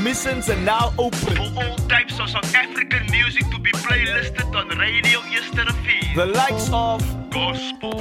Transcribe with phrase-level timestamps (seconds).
[0.00, 1.36] Admissions are now open.
[1.36, 6.00] For all types of South African music to be playlisted on Radio Yesterday.
[6.14, 8.00] The likes of Gospel.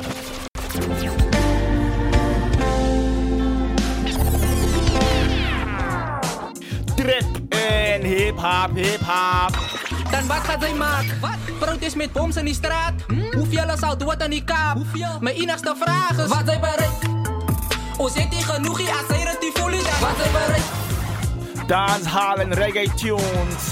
[6.95, 9.53] trap en hip hop, hip hop.
[10.11, 11.19] Dan wat gaat zij maken?
[11.19, 11.59] Wat?
[11.59, 12.93] Protest met boms in die straat?
[13.31, 14.75] Hoeveel is al dood aan die kaap?
[14.75, 15.17] Hoeveel?
[15.19, 16.27] Mijn enigste vraag is...
[16.27, 17.07] Wat zij bereikt?
[17.97, 19.79] O, zit die genoeg hier als zij het die voelen?
[19.79, 20.88] Wat zij bereikt?
[21.69, 23.63] Dancehall en reggae tunes.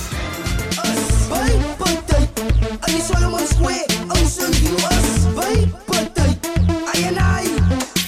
[1.28, 2.30] Vai partij,
[2.80, 5.26] aan die Solomon Square, aan zijn view us.
[5.34, 6.40] Vai partij,
[6.94, 7.48] ai en ai,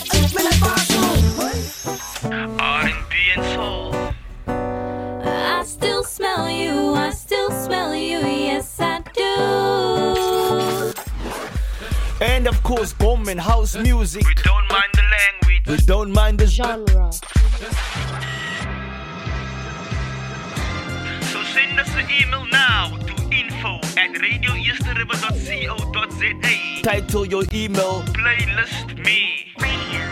[0.07, 1.01] uit met een paso.
[2.57, 3.93] R&B and soul.
[4.47, 10.93] I still smell you, I still smell you, yes I do.
[12.35, 14.23] And of course, bomb and house music.
[14.27, 15.67] We don't mind the language.
[15.67, 17.09] We don't mind the Genre.
[21.53, 26.81] Send us an email now to info at radioeasterriver.co.za.
[26.83, 28.03] title your email.
[28.13, 29.35] Playlist me.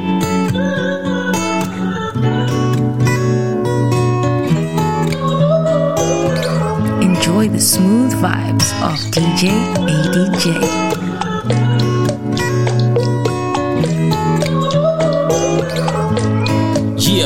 [7.01, 9.49] Enjoy the smooth vibes of DJ
[9.89, 10.86] ADJ.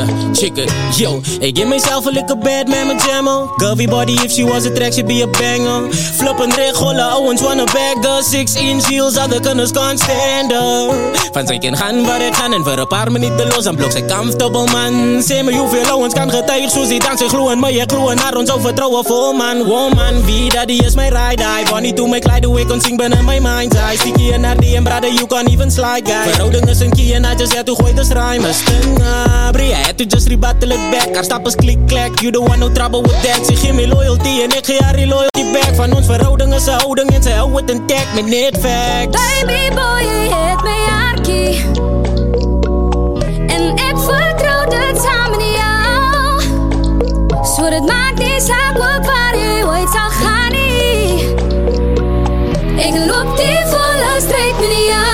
[0.01, 0.69] Yeah, check it.
[0.97, 3.47] Yo, hey, give myself a little bad man met jammer.
[3.59, 5.91] Curvy body, if she was a track, she'd be a banger.
[5.91, 11.11] Flippin' regolle, owens wanna bag the six inch heels, other gunners can't stand her.
[11.31, 13.91] Van zij kan gaan waar ik gaan en voor een paar minuten los, dan blok
[13.91, 15.21] zij comfortable man.
[15.21, 18.51] Zeg me hoeveel owens kan getuigen, zo ze dankzij gloeien, maar je gloeien naar ons
[18.51, 19.63] overtrouwen vol man.
[19.63, 22.65] Woman, wie dat die is mijn ride, I want niet to make like the way
[22.65, 23.97] kon zing binnen mijn mind's eye.
[23.97, 26.23] Sticky en naar die en brother, you can't even slide guy.
[26.23, 29.49] Verhouding is een key en I just had to gooi de strijd, stinga.
[29.51, 31.13] Brie, I had to just rebuttal it back.
[31.15, 33.45] Haar stap is klik klak, you don't want no trouble with that.
[33.45, 35.75] Ze geef me loyalty en ik geef haar loyalty back.
[35.75, 39.17] Van ons verhouding is een houding en zij houdt het intact met net facts.
[39.45, 41.53] Baby boy, je het mij arkie.
[43.55, 46.41] En ik vertrouw dit samen in jou.
[47.55, 50.49] Zo het maakt niet uit wat waar je ooit zal gaan.
[52.87, 55.10] Ik loop die volle strijd met jou.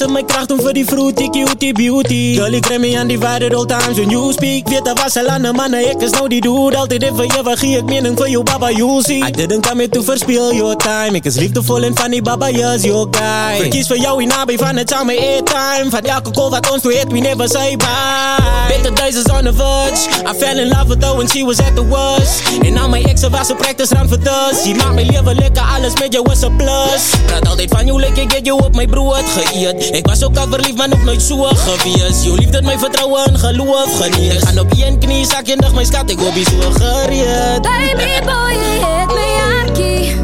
[0.00, 2.60] In mijn kracht doen voor die fruity cutie beauty.
[2.60, 4.84] Krijg me aan die waarde all times when you speak.
[4.84, 6.76] Dat was al aan de mannen, ik is nou die dude.
[6.76, 9.26] Altijd even je, wat geef ik mening voor jou, baba, you see.
[9.28, 11.10] I didn't come here to verspil your time.
[11.12, 13.56] Ik is liefdevol en funny, baba, yes, your guy.
[13.60, 15.90] Verkies voor jou in nabij van het mijn airtime.
[15.90, 18.66] Van elke call wat ons heet, we never say bye.
[18.68, 20.08] Better days is on the verge.
[20.30, 22.42] I fell in love with her when she was at the worst.
[22.62, 24.64] En nou mijn ex was een practice run voor dust.
[24.64, 27.10] Je maakt mijn leven lekker, alles met jou is een plus.
[27.26, 29.83] Praat altijd van jou, lekker get you op mijn broer geëerd.
[29.90, 32.24] Ik was ook al verliefd, maar nog nooit zo geweest.
[32.24, 34.32] Je liefde, mijn vertrouwen en geloof geniet.
[34.32, 37.62] Ik ga op één knie, zak je nog mijn schat, ik hoop je zo gereed.
[37.62, 40.16] Baby boy, je het mij arkie.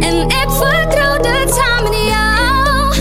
[0.00, 2.94] En ik vertrouw dit samen in jou.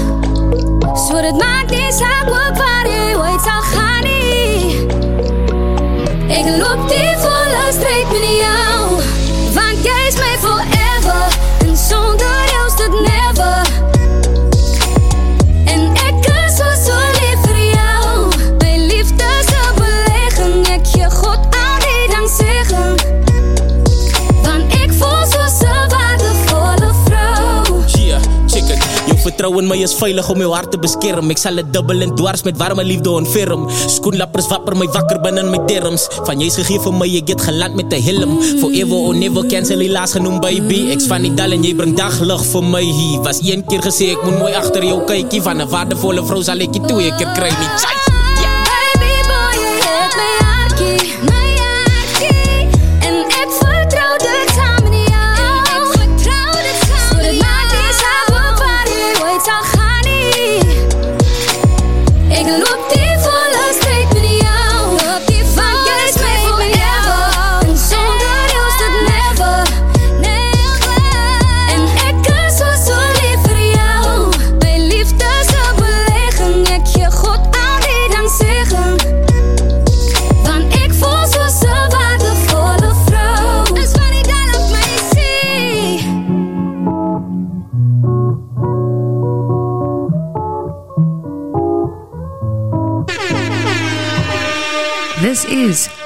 [1.07, 3.95] Zo het maakt niet wat waar je ooit zal gaan.
[6.27, 8.55] Ik loop die volle strijd met jou.
[8.55, 8.64] Want
[29.45, 31.29] vertrouwen mij is veilig om jouw hart te beschermen.
[31.29, 33.69] Ik zal het dubbel en dwars met warme liefde ontferm.
[33.87, 36.07] Schoenlappers wapper mij wakker binnen mijn derms.
[36.23, 38.41] Van jij is gegeven mij, je get geland met de helm.
[38.41, 40.89] Forever or never cancel helaas genoemd baby.
[40.89, 43.21] Ex van Nidal en jij brengt daglicht voor mij hier.
[43.21, 45.43] Was één keer gezegd, ik moet mooi achter jou kijken.
[45.43, 47.59] Van een waardevolle vrouw zal ik je twee keer krijgen.
[47.59, 48.04] Niet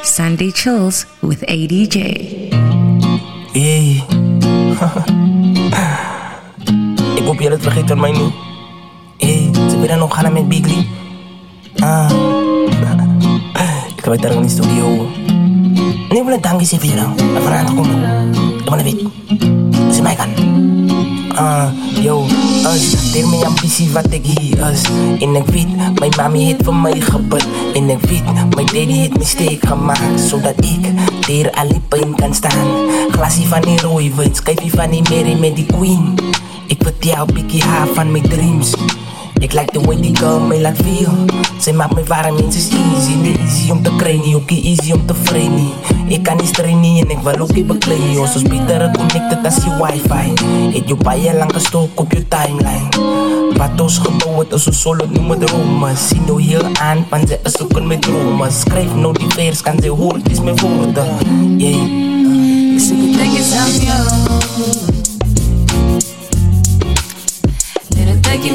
[0.10, 1.98] Sunday Chills with ADJ.
[3.54, 4.04] Hey.
[7.16, 8.34] Ik hoop jullie het vergeet van mij niet.
[9.18, 10.88] Hey, ze willen nog gaan met Bigly.
[11.80, 12.12] Ah.
[13.96, 15.08] Ik ga weer in de studio.
[16.10, 17.26] Nee, wil een dankje zeggen voor.
[17.36, 18.32] En vanavond komen.
[18.60, 19.02] Ik wil een week.
[19.94, 20.30] Ze mij kan.
[21.40, 21.72] Ah,
[22.04, 22.26] yo,
[22.68, 24.84] us, deel mijn ambitie wat ik hier is.
[25.20, 27.48] En ik weet, mijn mami heeft voor mij gebed.
[27.74, 30.20] En ik weet, mijn daddy heeft mistake gemaakt.
[30.20, 30.82] Zodat ik
[31.28, 32.68] daar alle pijn kan staan.
[33.12, 36.16] Glasie van die rode wijn, schijfje van die Mary met die queen.
[36.68, 38.74] Ik vertel Biggie haar van mijn dreams.
[39.40, 41.12] Ik like the way die girl mij laat feel.
[41.60, 43.14] Zij maakt me warm en ze is easy.
[43.16, 45.70] Niet easy om te krijgen, ook easy om te vreden.
[46.08, 48.14] Ik kan niet trainen en ik wil ook niet bekleden.
[48.14, 50.34] Zoals beter connected als je wifi.
[50.78, 52.90] Het je je lang gestoken op je timeline.
[53.58, 55.98] Wat ons gebouwd is een solo noemen dromen.
[55.98, 58.52] Zie nou heel aan, want ze is zoeken met dromen.
[58.52, 61.08] Schrijf nou die vers, kan ze horen, het is mijn woorden.
[61.58, 62.08] Yeah.
[62.74, 62.98] Ik zie
[68.32, 68.46] Take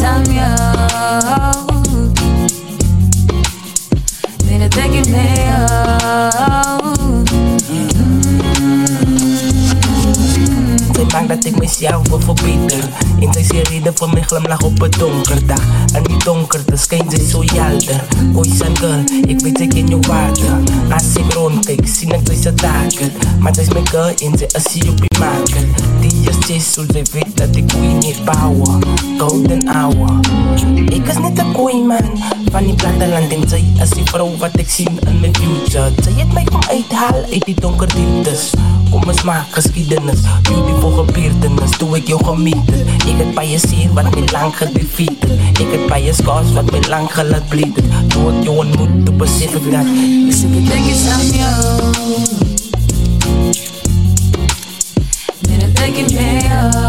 [0.00, 1.66] time out.
[1.66, 1.75] Made
[11.16, 12.90] Maakt dat ik mezelf wil verbeteren.
[13.18, 15.60] In zie reden voor mijn glimlach op een donkerdag.
[15.92, 18.04] En die donkerte schijnt zij zo helder.
[18.32, 20.42] Boys en girl, ik weet ik in je waarde.
[20.92, 23.12] Als ik rondkijk, zie ik zij ze taken.
[23.38, 25.74] Maar zij is mijn girl en zij is hier op je maken.
[26.00, 28.80] Die is chase, zo zij weet dat ik queen niet bouwen.
[29.18, 30.20] Golden hour.
[30.88, 32.22] Ik is niet een koei man.
[32.50, 35.92] Van die platteland en zij is die vrouw wat ik zie in mijn future.
[36.02, 38.52] Zij heeft mij kom uithalen uit die donker dieptes.
[38.90, 41.78] Kom eens maak geschiedenis, beautiful gebeurtenis.
[41.78, 45.30] Doe ik jou gemieten Ik het bij je zeer wat mij lang gedefeated.
[45.58, 49.16] Ik het bij je scars wat mij lang gelaat bleeden Doe het jou ontmoet, toen
[49.16, 49.84] besef ik dat
[50.26, 51.92] Dus ik denk eens aan jou.
[55.48, 56.85] Midden denk ik mee jou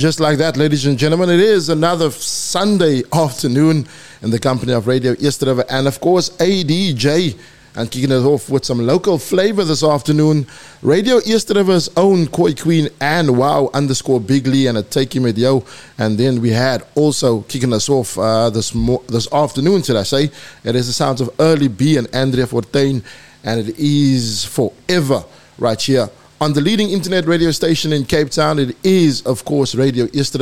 [0.00, 3.86] Just like that, ladies and gentlemen, it is another Sunday afternoon
[4.22, 7.38] in the company of Radio East and, of course, ADJ.
[7.76, 10.46] And kicking it off with some local flavor this afternoon.
[10.80, 15.26] Radio East River's own Koi Queen and Wow underscore Bigly and a Take Him.
[15.26, 20.04] And then we had also kicking us off uh, this mo- this afternoon, should I
[20.04, 20.30] say.
[20.64, 23.04] It is the sounds of Early B and Andrea Fortain.
[23.44, 25.22] And it is forever
[25.58, 26.08] right here
[26.40, 28.58] on the leading internet radio station in Cape Town.
[28.58, 30.34] It is, of course, Radio East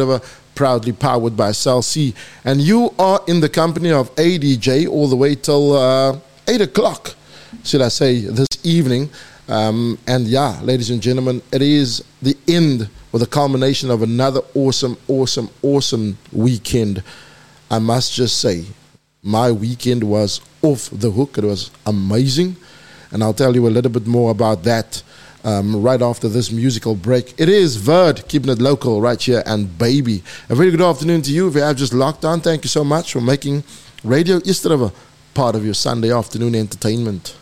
[0.54, 2.14] proudly powered by Cell C.
[2.44, 7.16] And you are in the company of ADJ all the way till uh, 8 o'clock,
[7.64, 9.10] should I say, this evening.
[9.48, 14.42] Um, and yeah, ladies and gentlemen, it is the end or the culmination of another
[14.54, 17.02] awesome, awesome, awesome weekend.
[17.72, 18.66] I must just say,
[19.24, 21.38] my weekend was off the hook.
[21.38, 22.54] It was amazing.
[23.10, 25.02] And I'll tell you a little bit more about that
[25.45, 27.35] um, right after this musical break.
[27.38, 30.23] It is Verd, keeping it local right here, and Baby.
[30.49, 31.49] A very good afternoon to you.
[31.49, 33.64] If you have just locked on, thank you so much for making
[34.04, 34.92] Radio East River
[35.35, 37.37] part of your Sunday afternoon entertainment.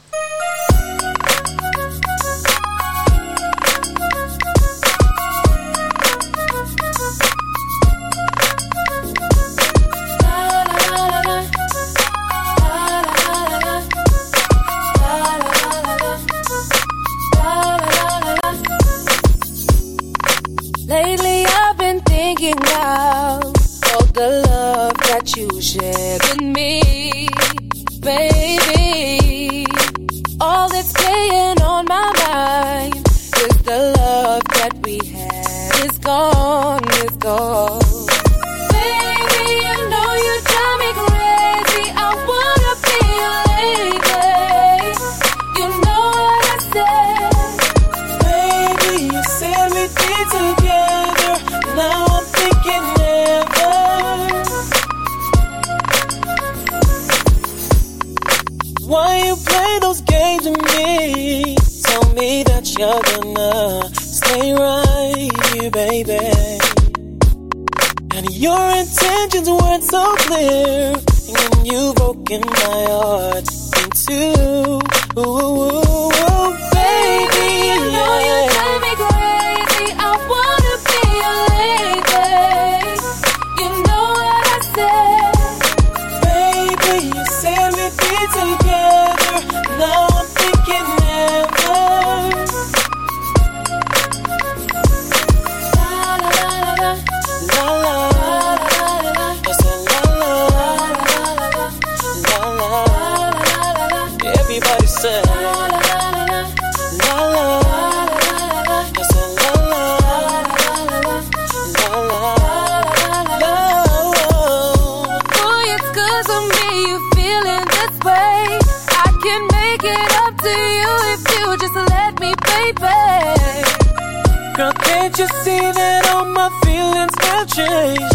[125.44, 128.05] See that all my feelings have changed?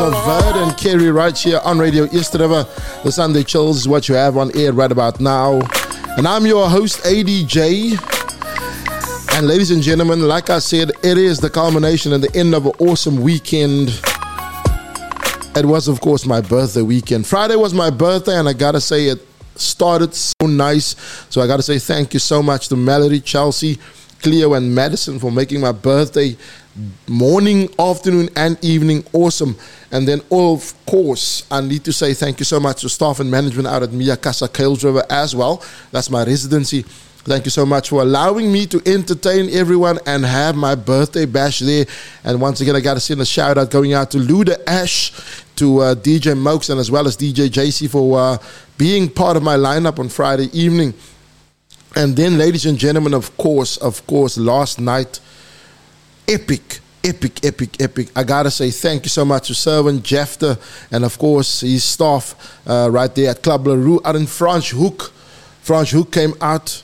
[0.00, 2.64] It's Verd and Kerry right here on Radio East River.
[3.02, 5.58] The Sunday Chills is what you have on air right about now.
[6.16, 7.98] And I'm your host, ADJ.
[9.36, 12.66] And ladies and gentlemen, like I said, it is the culmination and the end of
[12.66, 13.88] an awesome weekend.
[15.56, 17.26] It was, of course, my birthday weekend.
[17.26, 19.26] Friday was my birthday, and I gotta say, it
[19.56, 20.94] started so nice.
[21.28, 23.80] So I gotta say thank you so much to Melody, Chelsea,
[24.22, 26.36] Cleo, and Madison for making my birthday
[27.06, 29.56] morning, afternoon, and evening awesome.
[29.90, 33.30] And then, of course, I need to say thank you so much to staff and
[33.30, 35.62] management out at Mia Casa Kuils River as well.
[35.90, 36.84] That's my residency.
[37.28, 41.58] Thank you so much for allowing me to entertain everyone and have my birthday bash
[41.58, 41.84] there.
[42.24, 45.12] And once again, I got to send a shout out going out to Luda Ash,
[45.56, 48.38] to uh, DJ Mokes, and as well as DJ JC for uh,
[48.78, 50.94] being part of my lineup on Friday evening.
[51.96, 55.20] And then, ladies and gentlemen, of course, of course, last night,
[56.28, 58.08] epic, epic, epic, epic.
[58.14, 60.58] I gotta say thank you so much to Servant Jefter
[60.90, 65.10] and of course his staff uh, right there at Club LaRue out in Franschhoek.
[65.62, 66.82] French Hook came out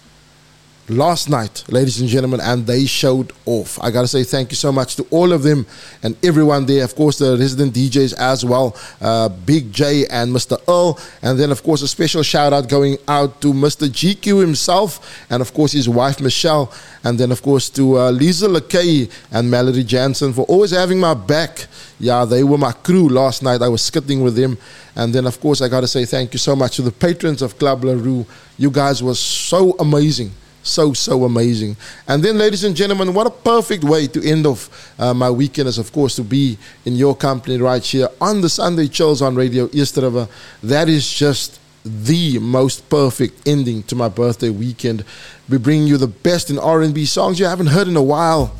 [0.89, 3.79] last night, ladies and gentlemen, and they showed off.
[3.83, 5.67] I gotta say thank you so much to all of them
[6.03, 6.85] and everyone there.
[6.85, 10.61] Of course, the resident DJs as well, uh, Big J and Mr.
[10.69, 13.89] Earl, and then of course a special shout out going out to Mr.
[13.89, 16.73] GQ himself, and of course his wife Michelle,
[17.03, 21.15] and then of course to uh, Lisa LeKay and Melody Jansen for always having my
[21.15, 21.67] back.
[21.99, 23.63] Yeah, they were my crew last night.
[23.63, 24.59] I was skitting with them.
[24.97, 27.41] And then, of course, I got to say thank you so much to the patrons
[27.41, 28.27] of Club LaRue.
[28.59, 30.31] You guys were so amazing
[30.65, 31.77] so so amazing.
[32.09, 35.69] And then ladies and gentlemen what a perfect way to end off uh, my weekend
[35.69, 39.37] is of course to be in your company right here on the sunday chills on
[39.37, 45.05] radio east that is just the most perfect ending to my birthday weekend.
[45.49, 48.55] We bring you the best in r&b songs you haven't heard in a while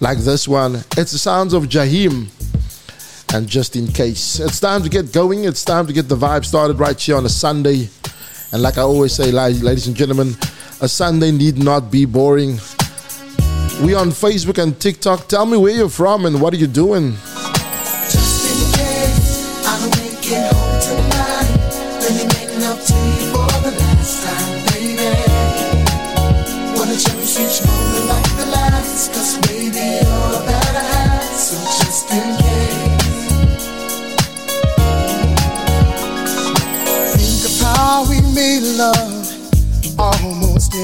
[0.00, 0.76] like this one.
[0.96, 2.28] It's the sounds of Jaheim
[3.32, 5.44] and just in case it's time to get going.
[5.44, 7.88] It's time to get the vibe started right here on a sunday.
[8.52, 10.34] And like i always say ladies and gentlemen
[10.82, 12.52] a Sunday need not be boring.
[13.82, 15.28] We on Facebook and TikTok.
[15.28, 17.14] Tell me where you're from and what are you doing?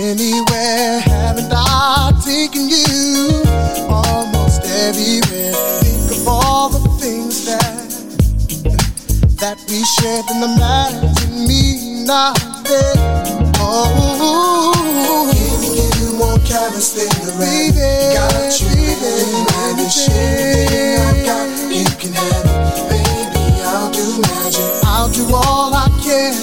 [0.07, 1.01] Anywhere.
[1.01, 3.43] Haven't I thinking you
[3.91, 5.53] almost everywhere.
[5.83, 7.87] Think of all the things that
[9.43, 12.95] that we shared in the night and me not there.
[13.59, 18.15] Oh, giving you more carrots than the baby.
[18.15, 18.71] Got you,
[19.03, 21.49] baby, everything I got.
[21.67, 23.45] You can have it, baby.
[23.67, 24.71] I'll do magic.
[24.87, 26.35] I'll do all I can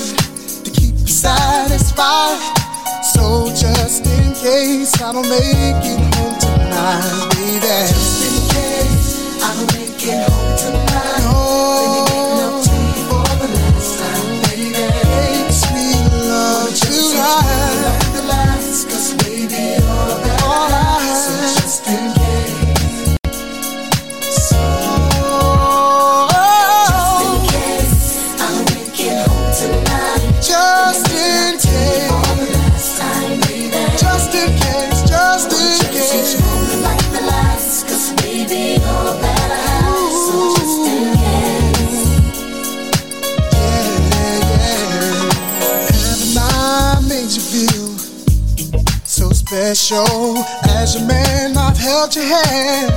[0.66, 2.63] to keep you satisfied.
[4.44, 7.62] So just in case I don't make it home tonight, baby.
[7.62, 11.33] Just in case I don't make it home tonight.
[49.94, 50.38] Special?
[50.70, 52.92] As your man, I've held your hand,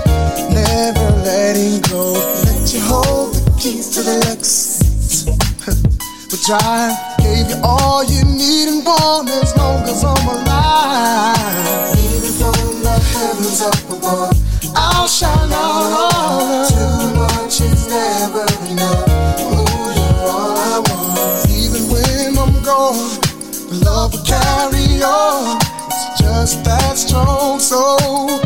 [0.53, 2.13] never letting go.
[2.45, 5.27] Let you hold the keys to the Lexus.
[6.29, 11.95] But drive, gave you all you need and want as long as I'm alive.
[11.97, 14.35] Even from the heavens up above,
[14.75, 19.07] I'll shine out Too much is never enough.
[19.39, 21.49] Ooh, you're all I want.
[21.49, 23.21] Even when I'm gone,
[23.85, 25.66] love will carry on.
[26.47, 28.46] That strong, so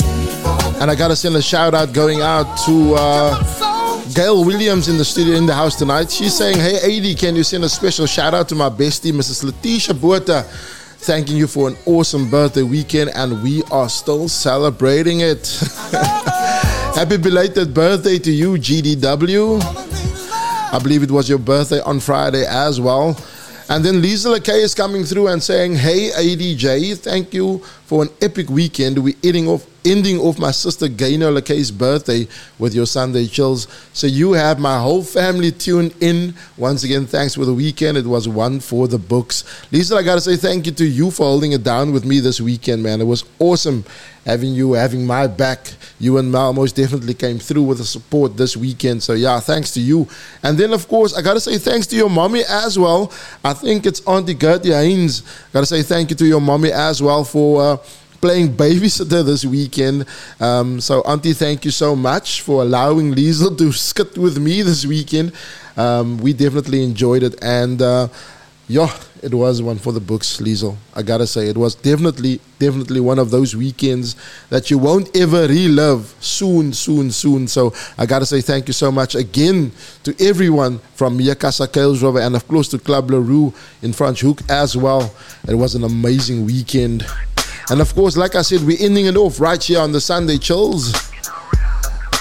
[0.81, 5.05] And I gotta send a shout out going out to uh, Gail Williams in the
[5.05, 6.09] studio in the house tonight.
[6.09, 9.43] She's saying, Hey AD, can you send a special shout out to my bestie, Mrs.
[9.43, 10.41] Letitia Botha?
[10.41, 15.55] Thanking you for an awesome birthday weekend, and we are still celebrating it.
[16.95, 19.61] Happy belated birthday to you, GDW.
[20.73, 23.15] I believe it was your birthday on Friday as well.
[23.69, 28.09] And then Lisa LeKay is coming through and saying, Hey ADJ, thank you for an
[28.21, 28.97] epic weekend.
[29.03, 32.27] We're ending off ending off my sister Gaynor LeKay's birthday
[32.59, 33.67] with your Sunday chills.
[33.93, 36.35] So you have my whole family tuned in.
[36.57, 37.97] Once again, thanks for the weekend.
[37.97, 39.43] It was one for the books.
[39.71, 42.39] Lisa, I gotta say thank you to you for holding it down with me this
[42.39, 43.01] weekend, man.
[43.01, 43.83] It was awesome
[44.25, 45.73] having you, having my back.
[45.99, 49.01] You and Mal most definitely came through with the support this weekend.
[49.01, 50.07] So yeah, thanks to you.
[50.43, 53.11] And then of course, I gotta say thanks to your mommy as well.
[53.43, 55.23] I think it's Auntie Gertie Haynes.
[55.53, 57.77] Gotta say thank you to your mommy as well for uh,
[58.21, 60.05] playing babysitter this weekend.
[60.39, 64.85] Um, so, Auntie, thank you so much for allowing Liesel to skit with me this
[64.85, 65.33] weekend.
[65.75, 67.43] Um, we definitely enjoyed it.
[67.43, 68.07] And uh,
[68.67, 70.77] yeah, it was one for the books, Liesel.
[70.95, 74.15] I gotta say, it was definitely, definitely one of those weekends
[74.49, 77.47] that you won't ever relive soon, soon, soon.
[77.47, 79.71] So I gotta say thank you so much again
[80.03, 85.13] to everyone from Yakasa Kales and of course to Club LaRue in Franschhoek as well.
[85.47, 87.05] It was an amazing weekend.
[87.69, 90.37] And of course, like I said, we're ending it off right here on the Sunday
[90.37, 90.91] Chills,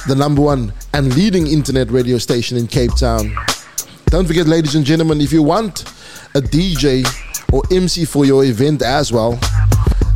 [0.06, 3.34] the number one and leading internet radio station in Cape Town.
[4.06, 5.82] Don't forget, ladies and gentlemen, if you want
[6.34, 7.06] a DJ
[7.52, 9.38] or MC for your event as well,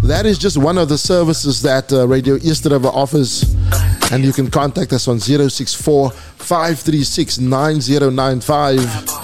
[0.02, 3.54] that is just one of the services that uh, Radio East River offers.
[4.12, 9.23] And you can contact us on 064 536 9095.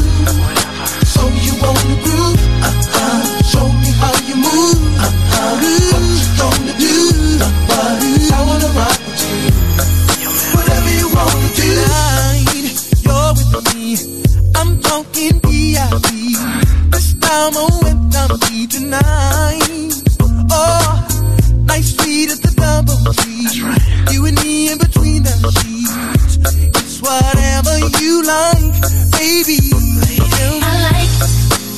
[17.33, 19.89] I'm a wimp, I'm.
[20.51, 21.07] Oh,
[21.63, 22.99] nice sweet at the double
[23.63, 24.11] Right.
[24.11, 25.31] You and me in between the
[25.63, 26.39] sheets.
[26.75, 28.75] It's whatever you like,
[29.15, 29.59] baby.
[30.59, 31.13] I like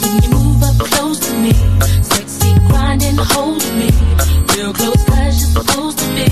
[0.02, 1.54] when you move up close to me.
[2.02, 3.92] Sexy grinding, holding me.
[4.58, 4.74] Real
[5.38, 6.30] you're supposed to be,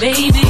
[0.00, 0.49] baby.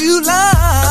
[0.00, 0.87] you love.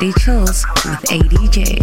[0.00, 1.79] Sunday Chills with ADJs.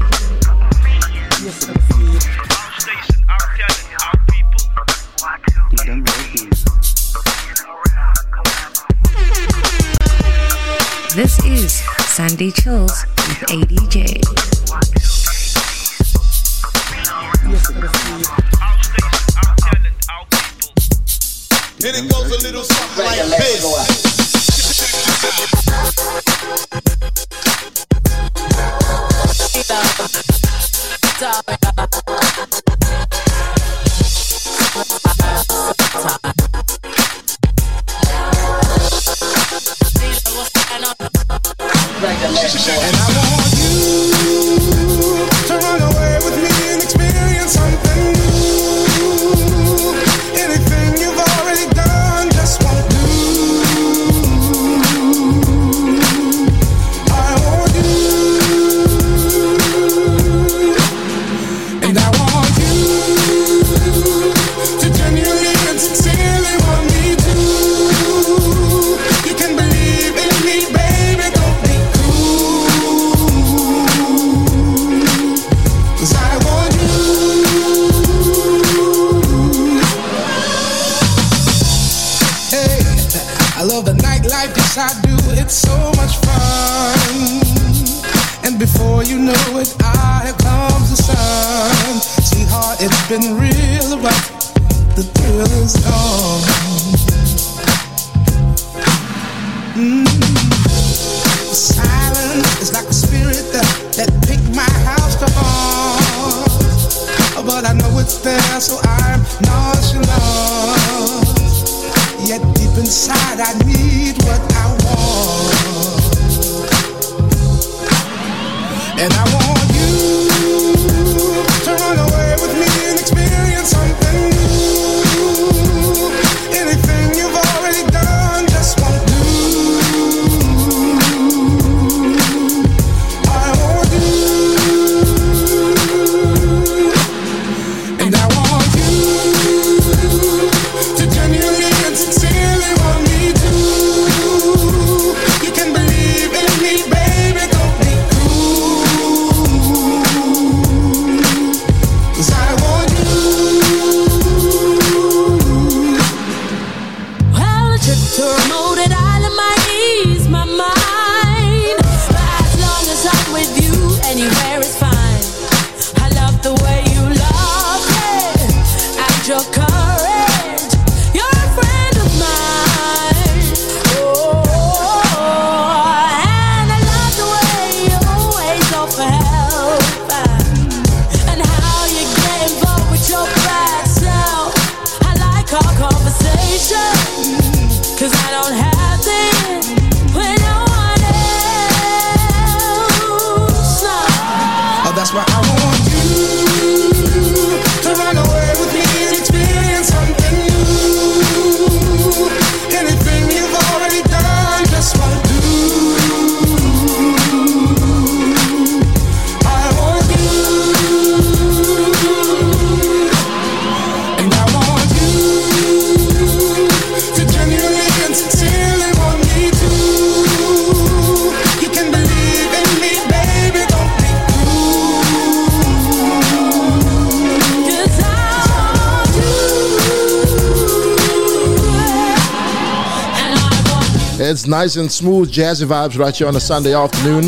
[234.48, 237.24] Nice and smooth, jazzy vibes right here on a Sunday afternoon.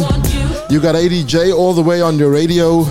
[0.70, 2.86] You got ADJ all the way on your radio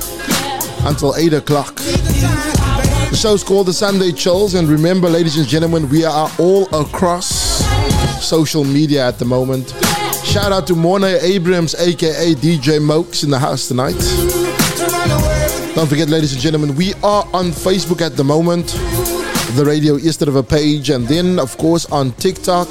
[0.84, 1.76] until 8 o'clock.
[1.76, 7.26] The show's called The Sunday Chills, and remember, ladies and gentlemen, we are all across
[8.22, 9.70] social media at the moment.
[10.24, 13.96] Shout out to Morna Abrams, aka DJ Mokes, in the house tonight.
[15.74, 18.66] Don't forget, ladies and gentlemen, we are on Facebook at the moment,
[19.54, 22.68] the Radio East River page, and then, of course, on TikTok.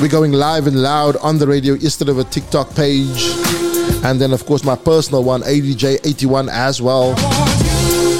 [0.00, 3.30] We're going live and loud on the Radio instead of a TikTok page,
[4.04, 7.14] and then, of course, my personal one, ADJ81, as well.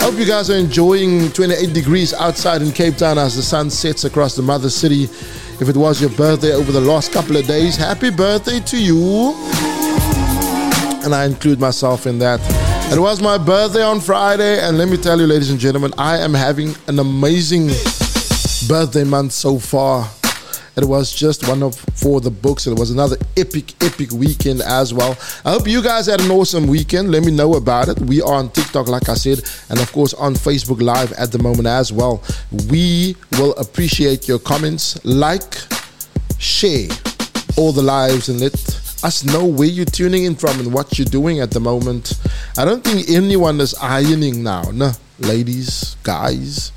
[0.00, 4.04] Hope you guys are enjoying 28 degrees outside in Cape Town as the sun sets
[4.04, 5.04] across the mother city.
[5.04, 9.34] If it was your birthday over the last couple of days, happy birthday to you.
[11.04, 12.40] And I include myself in that.
[12.92, 16.18] It was my birthday on Friday, and let me tell you, ladies and gentlemen, I
[16.18, 17.68] am having an amazing
[18.68, 20.08] birthday month so far.
[20.76, 22.66] It was just one of for the books.
[22.66, 25.16] It was another epic, epic weekend as well.
[25.44, 27.10] I hope you guys had an awesome weekend.
[27.10, 28.00] Let me know about it.
[28.00, 31.38] We are on TikTok, like I said, and of course on Facebook Live at the
[31.38, 32.22] moment as well.
[32.70, 35.02] We will appreciate your comments.
[35.04, 35.54] Like,
[36.38, 36.88] share
[37.56, 38.54] all the lives, and let
[39.04, 42.14] us know where you're tuning in from and what you're doing at the moment.
[42.58, 46.70] I don't think anyone is ironing now, no, ladies, guys.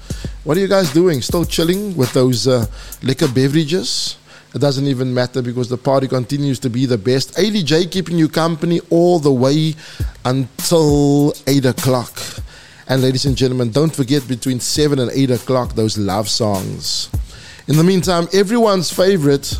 [0.43, 1.21] What are you guys doing?
[1.21, 2.65] Still chilling with those uh,
[3.03, 4.17] liquor beverages?
[4.55, 7.35] It doesn't even matter because the party continues to be the best.
[7.35, 9.75] ADJ keeping you company all the way
[10.25, 12.17] until 8 o'clock.
[12.87, 17.09] And ladies and gentlemen, don't forget between 7 and 8 o'clock those love songs.
[17.67, 19.59] In the meantime, everyone's favorite,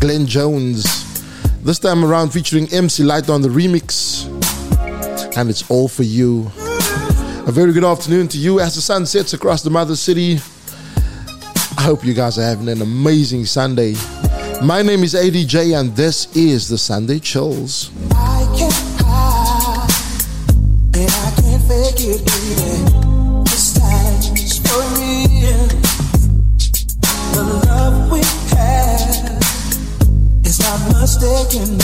[0.00, 0.82] Glenn Jones.
[1.62, 4.26] This time around featuring MC Lyte on the remix.
[5.36, 6.50] And it's all for you.
[7.44, 10.34] A very good afternoon to you as the sun sets across the mother city.
[11.76, 13.94] I hope you guys are having an amazing Sunday.
[14.62, 17.90] My name is ADJ and this is the Sunday Chills.
[31.00, 31.78] Mistaken.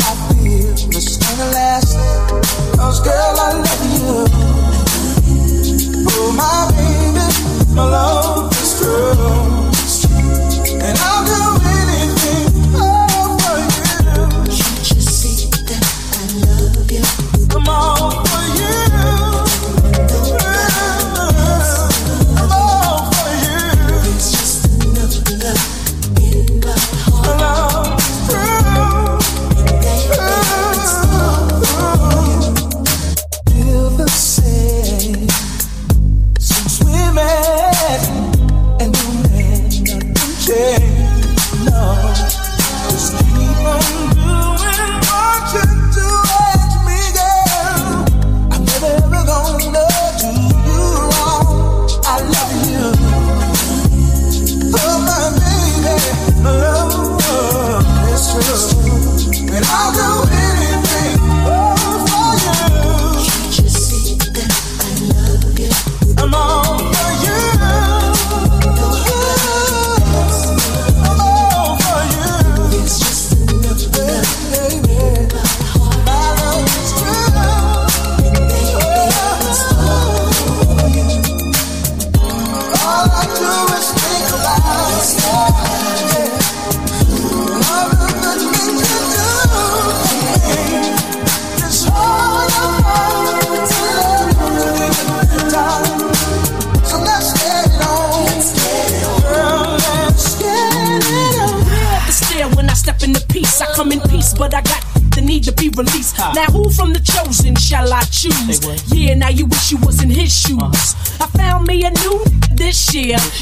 [0.00, 2.29] I feel it's gonna last.
[2.76, 4.26] Cause girl, I love you.
[6.08, 9.39] Oh, my baby, my love is true.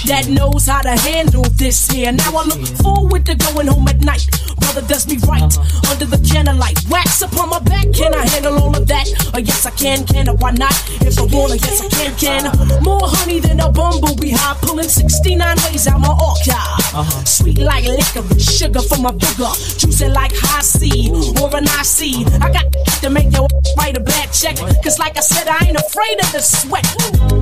[0.07, 2.13] That knows how to handle this here.
[2.13, 4.27] Now I look forward to going home at night.
[4.61, 5.93] Brother does me right uh-huh.
[5.93, 6.79] under the candlelight.
[6.91, 9.07] Wax upon my back, can I handle all of that?
[9.35, 10.33] Oh yes I can, can I?
[10.33, 10.73] Why not?
[11.01, 12.83] If I wanna, yes I can, can.
[12.83, 16.79] More honey than a bumblebee high, pulling 69 ways out my archive.
[16.95, 17.25] Uh-huh.
[17.25, 19.53] Sweet like liquor, sugar for my vigor.
[19.79, 22.27] Juicy like high C or an IC.
[22.43, 22.67] I got
[23.03, 24.57] to make your write a bad check.
[24.83, 27.38] Cause like I said, I ain't afraid of the sweat.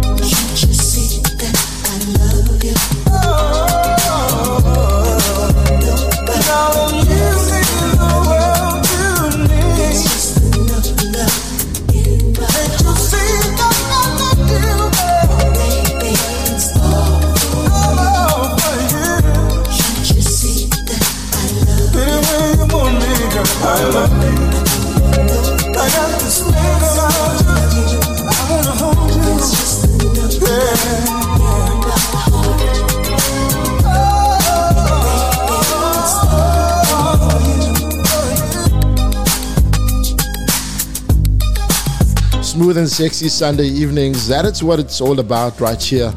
[42.77, 44.29] Smooth and sexy Sunday evenings.
[44.29, 46.13] That is what it's all about right here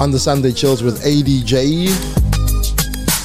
[0.00, 1.86] on the Sunday Chills with ADJ.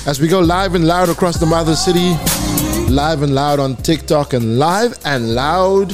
[0.05, 2.11] As we go live and loud across the mother city,
[2.93, 5.93] live and loud on TikTok, and live and loud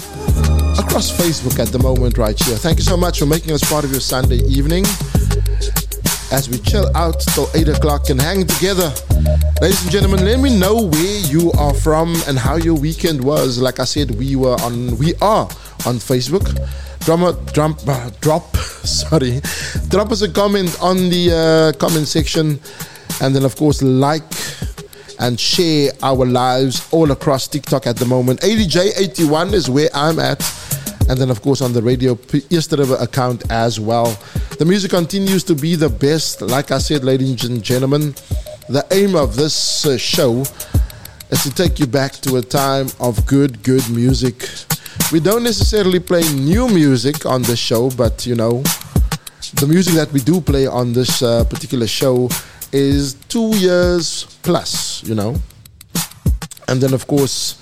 [0.80, 2.58] across Facebook at the moment right here.
[2.58, 4.84] Thank you so much for making us part of your Sunday evening
[6.34, 8.92] as we chill out till 8 o'clock and hang together.
[9.62, 13.60] Ladies and gentlemen, let me know where you are from and how your weekend was.
[13.60, 15.48] Like I said, we were on, we are
[15.86, 16.46] on Facebook.
[17.06, 19.42] Drummer, drum, uh, drop, sorry,
[19.90, 22.60] drop us a comment on the uh, comment section,
[23.22, 24.24] and then of course like
[25.20, 28.42] and share our lives all across TikTok at the moment.
[28.42, 30.42] ADJ81 is where I'm at.
[31.10, 32.18] And then, of course, on the Radio
[32.50, 34.18] East River account as well.
[34.58, 36.42] The music continues to be the best.
[36.42, 38.16] Like I said, ladies and gentlemen,
[38.70, 40.42] the aim of this uh, show
[41.30, 44.48] is to take you back to a time of good, good music.
[45.14, 48.64] We don't necessarily play new music on the show, but you know,
[49.54, 52.30] the music that we do play on this uh, particular show
[52.72, 55.36] is two years plus, you know.
[56.68, 57.60] And then, of course,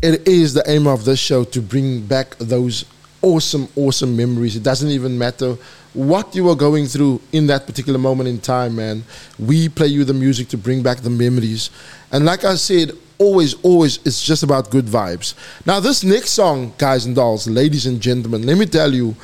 [0.00, 2.84] it is the aim of this show to bring back those
[3.20, 4.54] awesome, awesome memories.
[4.54, 5.56] It doesn't even matter
[5.92, 9.02] what you are going through in that particular moment in time, man.
[9.40, 11.70] We play you the music to bring back the memories.
[12.12, 15.34] And like I said, always, always, it's just about good vibes.
[15.66, 19.14] Now, this next song, guys and dolls, ladies and gentlemen, let me tell you,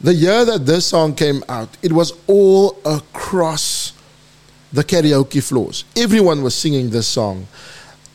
[0.00, 3.92] the year that this song came out, it was all across
[4.72, 5.84] the karaoke floors.
[5.96, 7.46] Everyone was singing this song.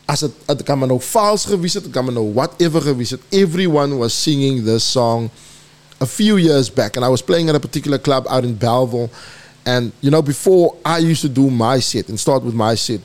[0.07, 3.15] As het, het kan maar nou vals gewees nou whatever gewees.
[3.32, 5.30] Everyone was singing this song
[5.99, 6.95] a few years back.
[6.95, 9.09] And I was playing at a particular club out in Belleville.
[9.65, 13.01] And, you know, before I used to do my set and start with my set,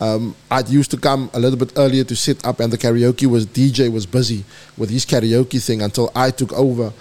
[0.00, 3.26] um, I used to come a little bit earlier to sit up and the karaoke
[3.26, 4.44] was, DJ was busy
[4.76, 6.92] with his karaoke thing until I took over.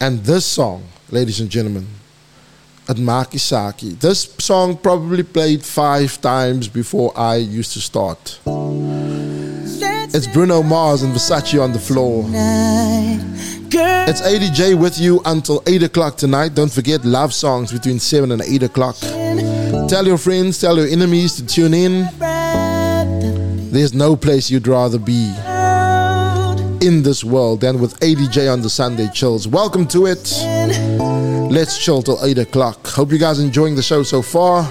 [0.00, 1.86] And this song, ladies and gentlemen,
[2.88, 3.98] at Makisaki.
[3.98, 8.38] This song probably played five times before I used to start.
[10.16, 12.24] It's Bruno Mars and Versace on the floor.
[14.06, 16.54] It's ADJ with you until 8 o'clock tonight.
[16.54, 18.96] Don't forget love songs between 7 and 8 o'clock.
[19.88, 22.08] Tell your friends, tell your enemies to tune in.
[23.74, 25.34] There's no place you'd rather be
[26.80, 29.48] in this world than with ADJ on the Sunday Chills.
[29.48, 30.32] Welcome to it.
[31.50, 32.86] Let's chill till 8 o'clock.
[32.86, 34.62] Hope you guys enjoying the show so far.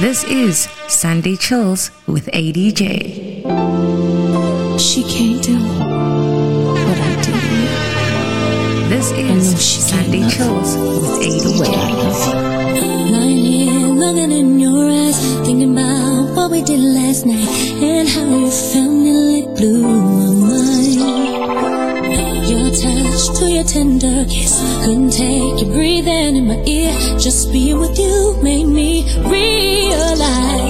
[0.00, 3.44] This is Sunday Chills with ADJ.
[4.80, 7.32] She can't do what I do.
[8.88, 9.60] This is
[9.90, 11.68] Sunday Chills with ADJ.
[13.12, 17.46] Lying here, looking in your eyes, thinking about what we did last night
[17.82, 18.50] and how
[19.60, 20.59] you
[23.34, 24.60] to your tender kiss.
[24.84, 26.92] Couldn't take your breathing in my ear.
[27.18, 30.60] Just being with you made me realize.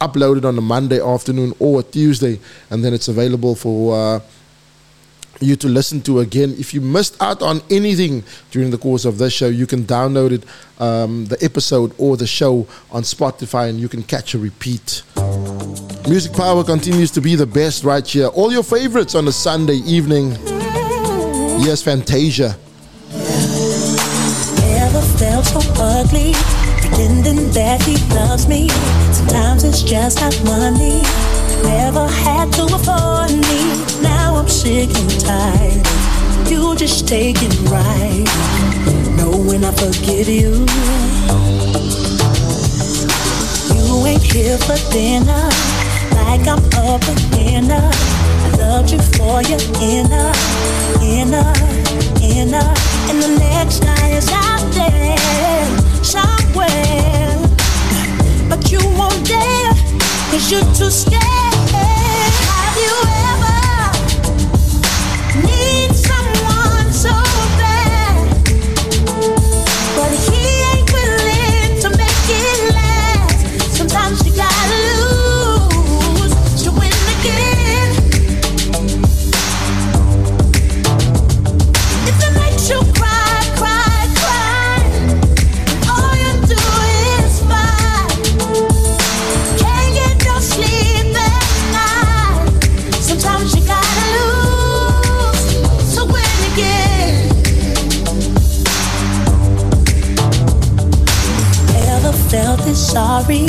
[0.00, 2.40] uploaded on a Monday afternoon or a Tuesday,
[2.70, 4.20] and then it's available for uh,
[5.40, 6.54] you to listen to again.
[6.58, 10.32] If you missed out on anything during the course of this show, you can download
[10.32, 10.44] it,
[10.80, 15.02] um, the episode or the show on Spotify, and you can catch a repeat.
[16.08, 18.26] Music Power continues to be the best right here.
[18.28, 20.30] All your favorites on a Sunday evening.
[21.62, 22.56] Yes, Fantasia.
[24.60, 26.59] Never felt so ugly
[27.20, 28.68] pretending that he loves me.
[29.12, 31.02] Sometimes it's just not money.
[31.62, 34.02] Never had to afford me.
[34.02, 35.86] Now I'm sick and tired.
[36.50, 38.24] You just take it right.
[39.16, 40.66] Know when I forgive you.
[43.74, 45.48] You ain't here for dinner.
[46.16, 47.70] Like I'm up again.
[47.70, 50.32] I loved you for your inner,
[51.02, 51.52] inner,
[52.22, 52.68] inner.
[53.08, 55.79] And the next guy is out there
[56.52, 57.38] somewhere.
[58.48, 59.72] But you won't dare,
[60.30, 61.22] cause you're too scared.
[61.72, 62.94] Have you
[63.28, 63.49] ever
[102.90, 103.46] sorry?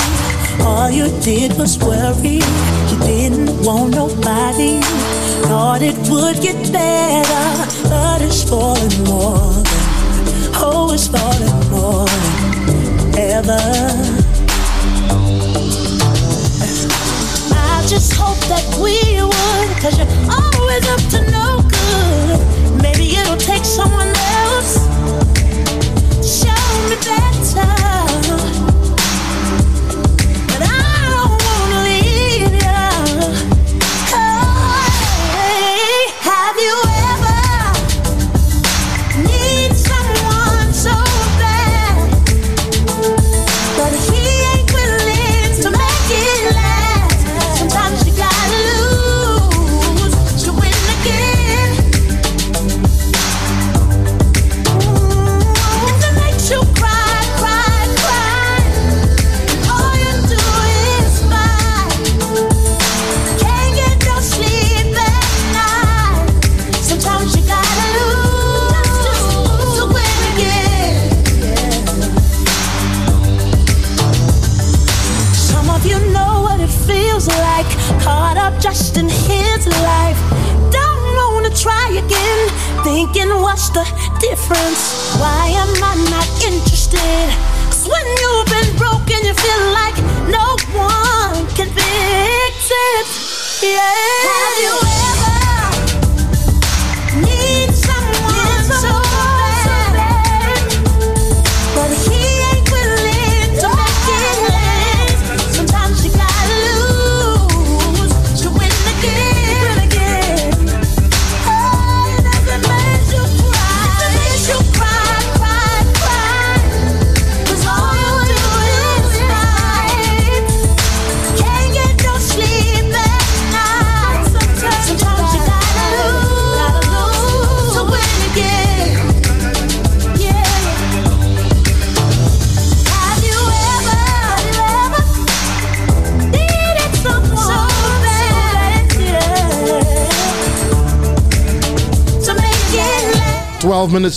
[0.61, 2.41] All you did was worry.
[2.89, 4.79] You didn't want nobody.
[5.49, 7.47] Thought it would get better,
[7.89, 9.81] but it's falling more than,
[10.61, 12.05] oh, it's falling more
[12.67, 13.63] than ever.
[17.53, 18.95] I just hope that we
[19.31, 22.81] would, cause you're always up to no good.
[22.81, 24.13] Maybe it'll take someone
[24.45, 24.73] else.
[26.21, 28.00] Show me better.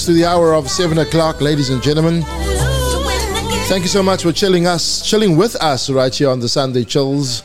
[0.06, 2.22] To the hour of 7 o'clock, ladies and gentlemen.
[3.68, 6.84] Thank you so much for chilling us, chilling with us right here on the Sunday
[6.84, 7.42] Chills.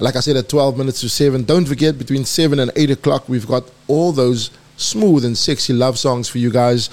[0.00, 1.44] Like I said, at 12 minutes to 7.
[1.44, 6.00] Don't forget, between 7 and 8 o'clock, we've got all those smooth and sexy love
[6.00, 6.90] songs for you guys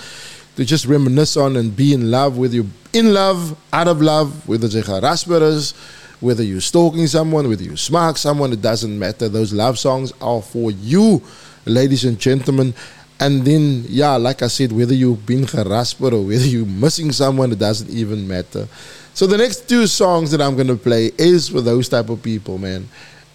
[0.56, 4.48] to just reminisce on and be in love, whether you're in love, out of love,
[4.48, 5.72] whether you're raspberries,
[6.20, 9.30] whether you're stalking someone, whether you smack someone, it doesn't matter.
[9.30, 11.24] Those love songs are for you,
[11.66, 12.76] ladies and gentlemen.
[13.20, 17.52] And then, yeah, like I said, whether you've been harassed or whether you're missing someone,
[17.52, 18.68] it doesn't even matter.
[19.14, 22.22] So the next two songs that I'm going to play is for those type of
[22.22, 22.88] people, man.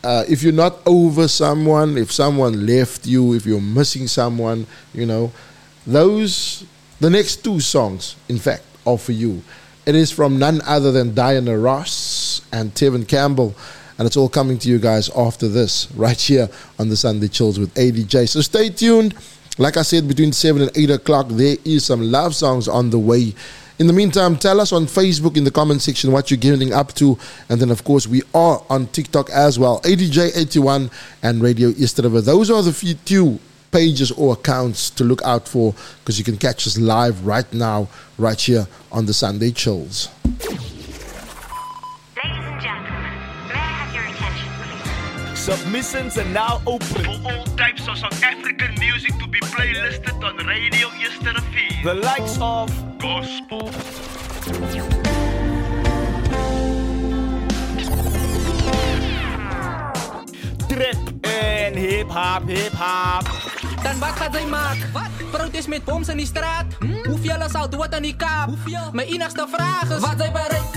[0.05, 5.07] Uh, if you're not over someone, if someone left you, if you're missing someone, you
[5.07, 5.33] know,
[5.87, 6.64] those,
[7.01, 9.43] the next two songs, in fact, are for you.
[9.85, 13.55] It is from none other than Diana Ross and Tevin Campbell.
[13.99, 17.59] And it's all coming to you guys after this, right here on the Sunday Chills
[17.59, 18.28] with ADJ.
[18.28, 19.14] So stay tuned.
[19.59, 22.98] Like I said, between 7 and 8 o'clock, there is some love songs on the
[22.98, 23.34] way.
[23.78, 26.94] In the meantime, tell us on Facebook in the comment section what you're getting up
[26.94, 27.18] to.
[27.48, 29.80] And then, of course, we are on TikTok as well.
[29.80, 30.90] ADJ81
[31.22, 31.96] and Radio East.
[31.96, 33.38] Those are the few two
[33.72, 37.88] pages or accounts to look out for because you can catch us live right now,
[38.18, 40.09] right here on the Sunday Chills.
[45.43, 47.03] Submissions are now open.
[47.03, 51.82] For all types of South African music to be playlisted on Radio Yesterday.
[51.82, 52.70] The likes of
[53.01, 53.68] Gospel.
[60.68, 63.26] Trip en hip hop, hip hop.
[63.82, 64.93] Dan wat gaat zij maken?
[65.30, 66.64] Protest met boms in die straat?
[67.05, 68.51] Hoeveel zal wat aan die kaap?
[68.93, 70.76] Mijn enigste vraag is: wat zij bereikt?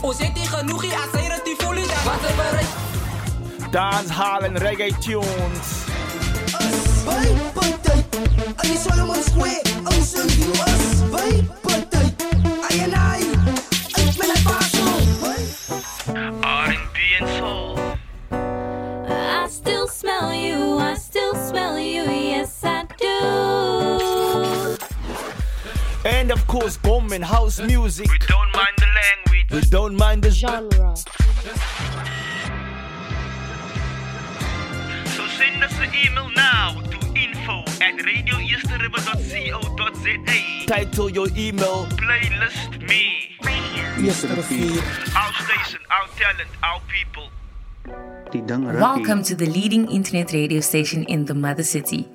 [0.00, 1.82] O zit die genoeg hier als zij het die voelen?
[1.82, 2.93] Wat zij bereikt?
[3.74, 5.84] Dancehall en reggae tunes.
[16.42, 17.78] R&B and soul.
[18.30, 23.16] I still smell you, I still smell you, yes I do.
[26.08, 28.08] And of course, bomb house music.
[28.08, 29.50] We don't mind the language.
[29.50, 30.94] We don't mind the genre.
[35.36, 40.66] Send us an email now to info at radioeastriver.co.za.
[40.66, 41.86] Title your email.
[41.86, 43.30] Playlist me.
[44.00, 44.80] Yesterday.
[45.16, 47.28] Our station, our talent, our people.
[47.86, 52.08] Welcome to the leading internet radio station in the mother city.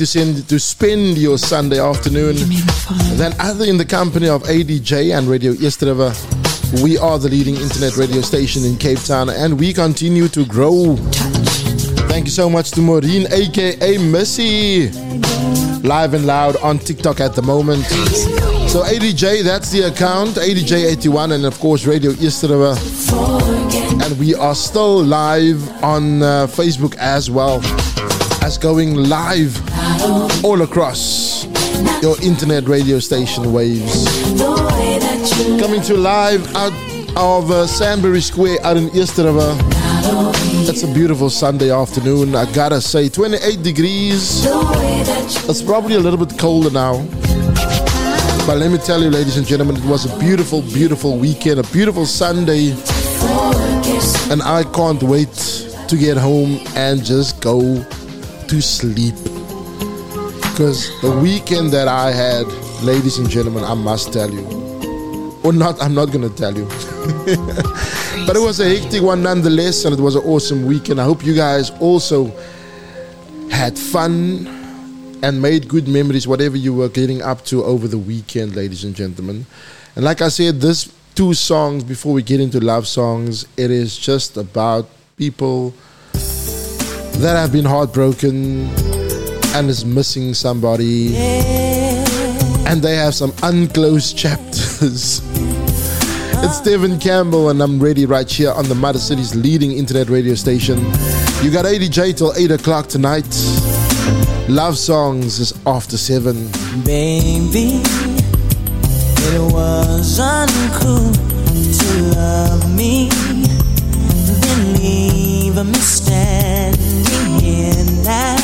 [0.00, 2.34] to send to spend your Sunday afternoon.
[3.18, 6.10] Then, other in the company of ADJ and Radio East River,
[6.82, 10.96] we are the leading internet radio station in Cape Town, and we continue to grow.
[12.08, 14.88] Thank you so much to Maureen, aka Missy,
[15.86, 17.84] live and loud on TikTok at the moment.
[18.70, 22.74] So ADJ, that's the account, ADJ81, and of course Radio East River.
[24.02, 27.60] And we are still live on uh, Facebook as well
[28.42, 29.56] as going live
[30.44, 31.44] all across
[32.02, 34.06] your internet radio station waves.
[35.60, 36.72] Coming to live out
[37.16, 39.14] of uh, Sandbury Square out in East.
[39.18, 42.34] It's a beautiful Sunday afternoon.
[42.34, 44.46] I gotta say, 28 degrees.
[44.46, 47.04] It's probably a little bit colder now.
[48.46, 51.64] But let me tell you, ladies and gentlemen, it was a beautiful, beautiful weekend, a
[51.64, 52.70] beautiful Sunday.
[54.30, 55.34] And I can't wait
[55.88, 57.84] to get home and just go
[58.50, 59.14] to sleep.
[60.42, 62.46] Because the weekend that I had,
[62.82, 64.44] ladies and gentlemen, I must tell you.
[65.44, 66.64] Or not, I'm not going to tell you.
[68.26, 71.00] but it was a hectic one nonetheless, and it was an awesome weekend.
[71.00, 72.36] I hope you guys also
[73.52, 74.48] had fun
[75.22, 78.96] and made good memories, whatever you were getting up to over the weekend, ladies and
[78.96, 79.46] gentlemen.
[79.94, 83.96] And like I said, this two songs before we get into love songs, it is
[83.96, 85.72] just about people
[87.20, 88.66] that have been heartbroken
[89.54, 91.14] and is missing somebody
[92.66, 95.18] and they have some unclosed chapters.
[96.42, 100.34] it's Tevin Campbell and I'm ready right here on the Mother City's leading internet radio
[100.34, 100.78] station.
[101.42, 103.28] You got ADJ till 8 o'clock tonight.
[104.48, 106.34] Love Songs is after 7.
[106.86, 107.82] Baby,
[109.28, 111.12] it was uncool
[111.78, 113.10] to love me,
[114.40, 116.69] then leave a mistake
[118.04, 118.36] now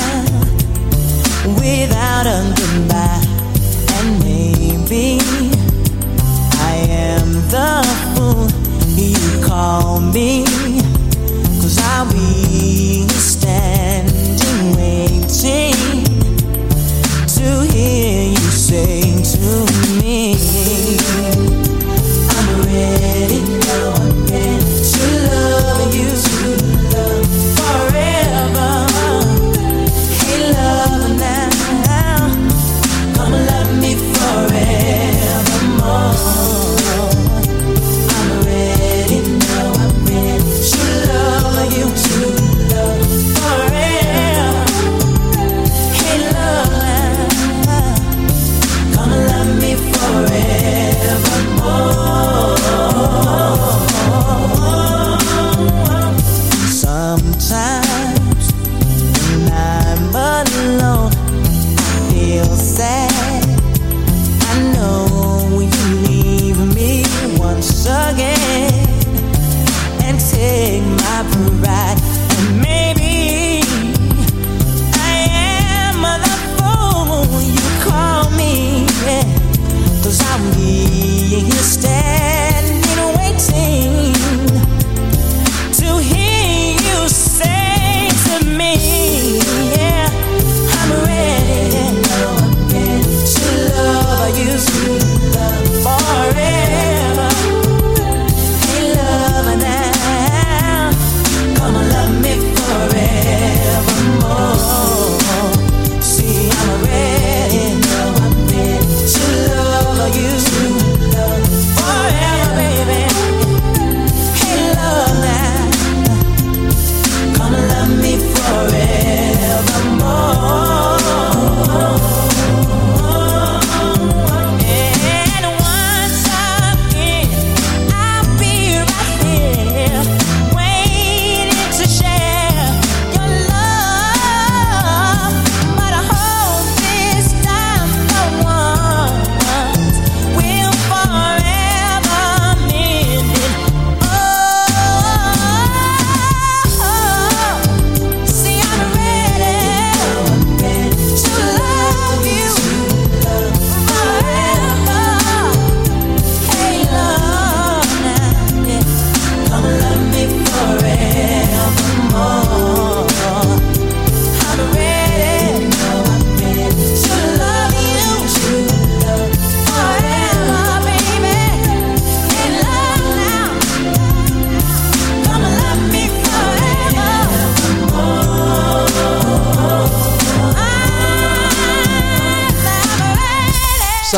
[1.59, 3.27] without a goodbye.
[3.97, 5.19] And maybe
[6.59, 7.83] I am the
[8.15, 8.49] fool
[8.97, 10.45] you call me.
[11.61, 16.05] Cause I'll be standing waiting
[17.37, 19.01] to hear you say
[19.33, 19.76] to me,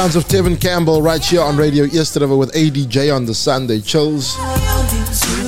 [0.08, 3.78] Sounds of Tevin Campbell right here on Radio East River with ADJ on the Sunday
[3.78, 4.38] Chills.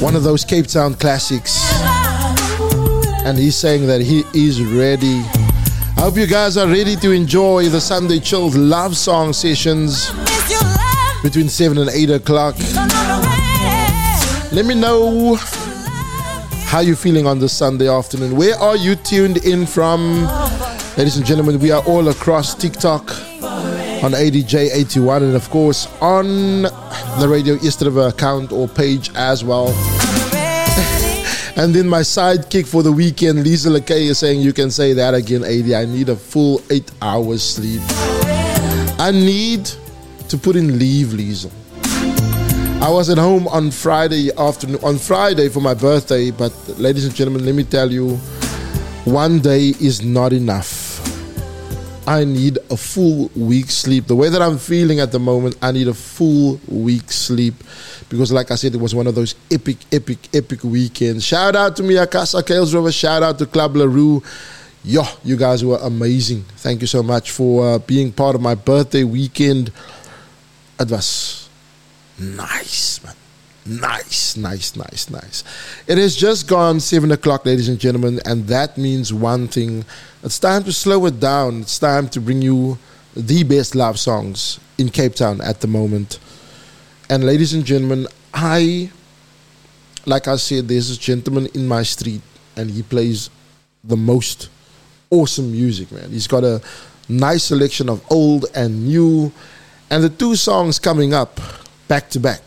[0.02, 1.62] One of those Cape Town classics.
[3.24, 5.20] And he's saying that he is ready.
[5.96, 10.10] I hope you guys are ready to enjoy the Sunday Chills love song sessions
[11.22, 12.54] between 7 and 8 o'clock.
[14.52, 15.36] Let me know
[16.66, 18.36] how you're feeling on this Sunday afternoon.
[18.36, 20.24] Where are you tuned in from?
[20.98, 23.19] Ladies and gentlemen, we are all across TikTok
[24.02, 29.68] on ADJ81 and of course on the Radio East account or page as well.
[31.56, 35.12] and then my sidekick for the weekend, Lisa LeKay, is saying you can say that
[35.12, 35.72] again, AD.
[35.72, 37.82] I need a full eight hours sleep.
[38.98, 39.70] I need
[40.28, 41.50] to put in leave, Lisa.
[42.82, 47.14] I was at home on Friday afternoon, on Friday for my birthday, but ladies and
[47.14, 48.16] gentlemen, let me tell you,
[49.04, 50.89] one day is not enough.
[52.10, 54.08] I need a full week's sleep.
[54.08, 57.54] The way that I'm feeling at the moment, I need a full week's sleep
[58.08, 61.24] because, like I said, it was one of those epic, epic, epic weekends.
[61.24, 62.90] Shout out to Mia Casa Kuils River.
[62.90, 64.24] Shout out to Club LaRue.
[64.82, 66.42] Yo, you guys were amazing.
[66.56, 69.70] Thank you so much for uh, being part of my birthday weekend.
[70.80, 71.48] It was
[72.18, 73.14] nice, man.
[73.70, 75.44] Nice, nice, nice, nice.
[75.86, 79.84] It has just gone seven o'clock, ladies and gentlemen, and that means one thing.
[80.24, 81.60] It's time to slow it down.
[81.60, 82.78] It's time to bring you
[83.14, 86.18] the best love songs in Cape Town at the moment.
[87.08, 88.90] And ladies and gentlemen, I,
[90.04, 92.22] like I said, there's a gentleman in my street,
[92.56, 93.30] and he plays
[93.84, 94.48] the most
[95.10, 96.10] awesome music, man.
[96.10, 96.60] He's got a
[97.08, 99.30] nice selection of old and new,
[99.90, 101.38] and the two songs coming up
[101.86, 102.42] back to back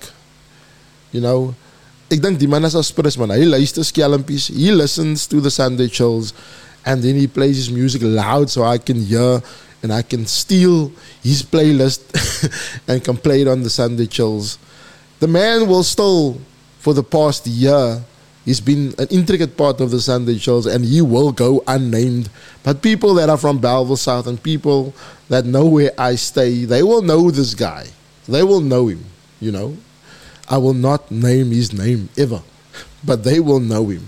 [1.13, 1.55] you know,
[2.11, 3.31] ek dink die man is aspirus man.
[3.31, 4.49] Hy luister skelmpies.
[4.51, 6.33] He listens to the Sunday chills
[6.85, 9.39] and then he plays his music loud so I can hear
[9.81, 10.91] and I can steal
[11.23, 12.03] his playlist
[12.87, 14.57] and can play it on the Sunday chills.
[15.19, 16.41] The man will still
[16.79, 18.03] for the past year
[18.45, 22.29] He's been an intricate part of the Sunday chills and he will go unnamed.
[22.63, 24.93] But people that are from Bellville South and people
[25.29, 27.87] that know where I stay, they will know this guy.
[28.27, 29.05] They will know him,
[29.39, 29.77] you know.
[30.53, 32.39] I will not name his name ever,
[33.03, 34.07] but they will know him.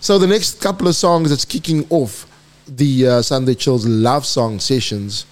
[0.00, 2.26] So the next couple of songs that's kicking off
[2.66, 5.24] the uh, Sunday Chills love song sessions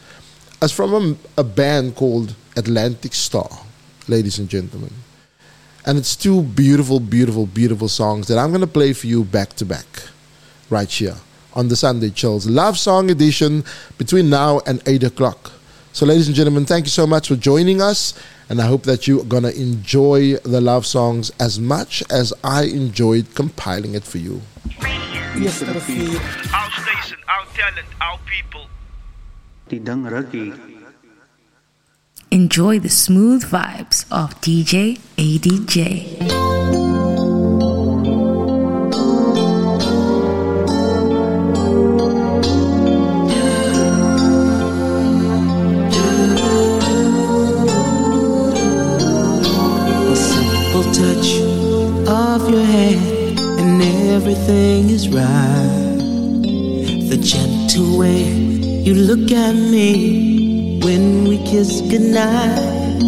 [0.62, 3.50] is from a, a band called Atlantic Starr,
[4.09, 4.94] ladies and gentlemen.
[5.84, 9.50] And it's two beautiful, beautiful, beautiful songs that I'm going to play for you back
[9.57, 9.86] to back
[10.70, 11.16] right here
[11.52, 13.62] on the Sunday Chills Love Song Edition
[13.98, 15.52] between now and 8 o'clock.
[15.92, 18.14] So, ladies and gentlemen, thank you so much for joining us.
[18.49, 22.64] And I hope that you're going to enjoy the love songs as much as I
[22.64, 24.42] enjoyed compiling it for you.
[25.36, 28.66] Yes, our station, our talent, our people.
[32.30, 36.95] Enjoy the smooth vibes of DJ ADJ.
[54.26, 55.99] Everything is right.
[57.11, 58.24] The gentle way
[58.86, 63.03] you look at me when we kiss goodnight.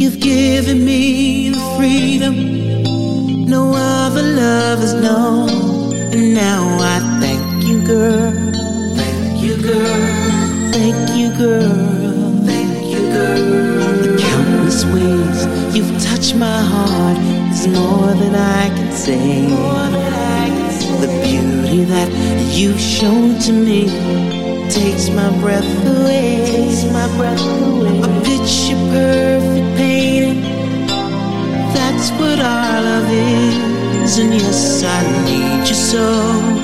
[0.00, 2.34] You've given me the freedom
[3.46, 5.92] no other love has known.
[6.14, 8.32] And now I thank you, girl.
[9.00, 10.02] Thank you, girl.
[10.72, 11.74] Thank you, girl.
[12.46, 13.92] Thank you, girl.
[14.04, 17.18] The countless ways you've touched my heart
[17.52, 19.42] is more than I can say.
[21.02, 22.10] The beauty that
[22.56, 23.84] you've shown to me
[24.70, 26.46] takes my breath away.
[26.46, 28.00] Takes my breath away.
[28.00, 30.40] A picture perfect painting.
[31.76, 34.18] That's what our love is.
[34.18, 36.55] And yes, I need you so.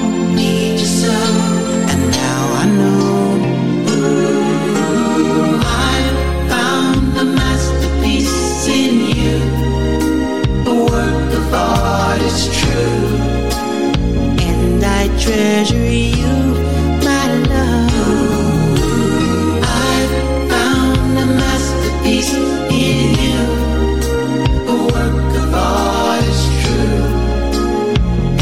[15.22, 16.34] Treasure you,
[17.06, 18.80] my love.
[19.62, 19.96] I
[20.50, 22.42] found a masterpiece in
[23.24, 23.40] you.
[24.66, 27.06] A work of art is true.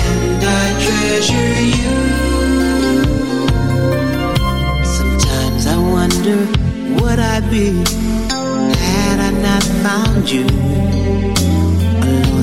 [0.08, 1.96] And I treasure you.
[4.96, 6.38] Sometimes I wonder
[6.98, 7.66] what I'd be
[8.86, 10.46] had I not found you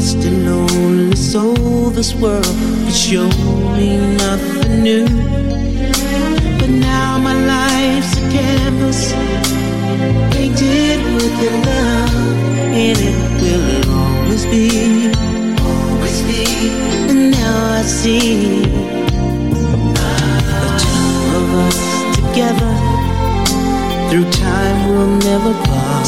[0.08, 3.28] lost and lonely soul this world could show
[3.76, 5.06] me nothing new.
[6.60, 9.12] But now my life's a canvas
[10.34, 12.16] painted with your love
[12.86, 15.12] And it will always be,
[15.60, 16.46] always be.
[17.10, 19.78] And now I see the
[20.84, 21.80] two of us
[22.16, 22.74] together.
[24.10, 26.08] Through time will never part.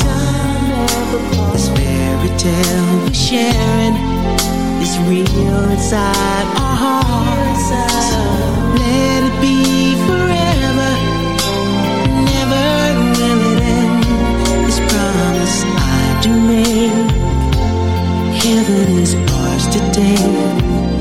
[1.52, 2.99] This fairy tale
[3.30, 3.93] sharing
[4.82, 7.61] is real inside our hearts.
[7.69, 8.21] So
[8.82, 10.91] let it be forever.
[12.32, 12.69] Never
[13.13, 14.03] will it end.
[14.65, 17.11] This promise I do make.
[18.41, 20.17] Heaven is ours today.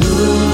[0.02, 0.47] Lord.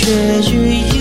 [0.00, 0.99] 却与。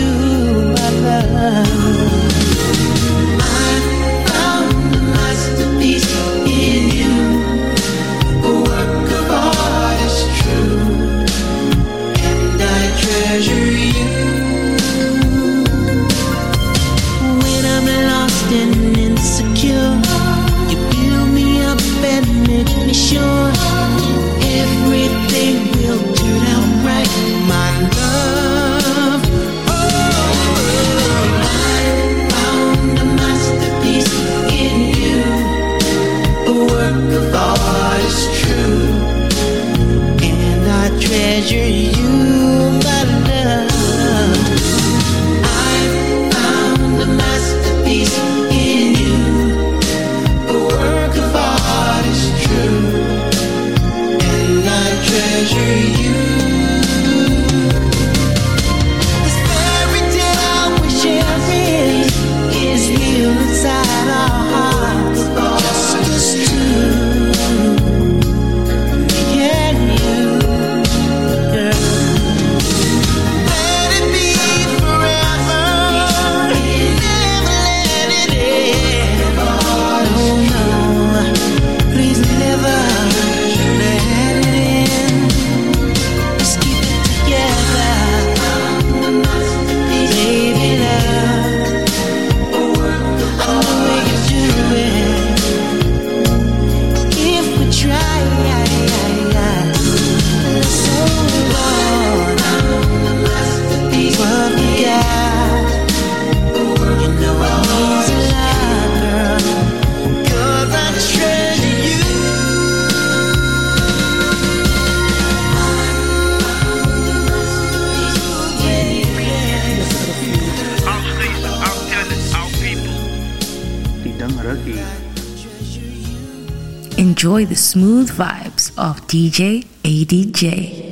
[129.09, 130.88] DJ ADJ.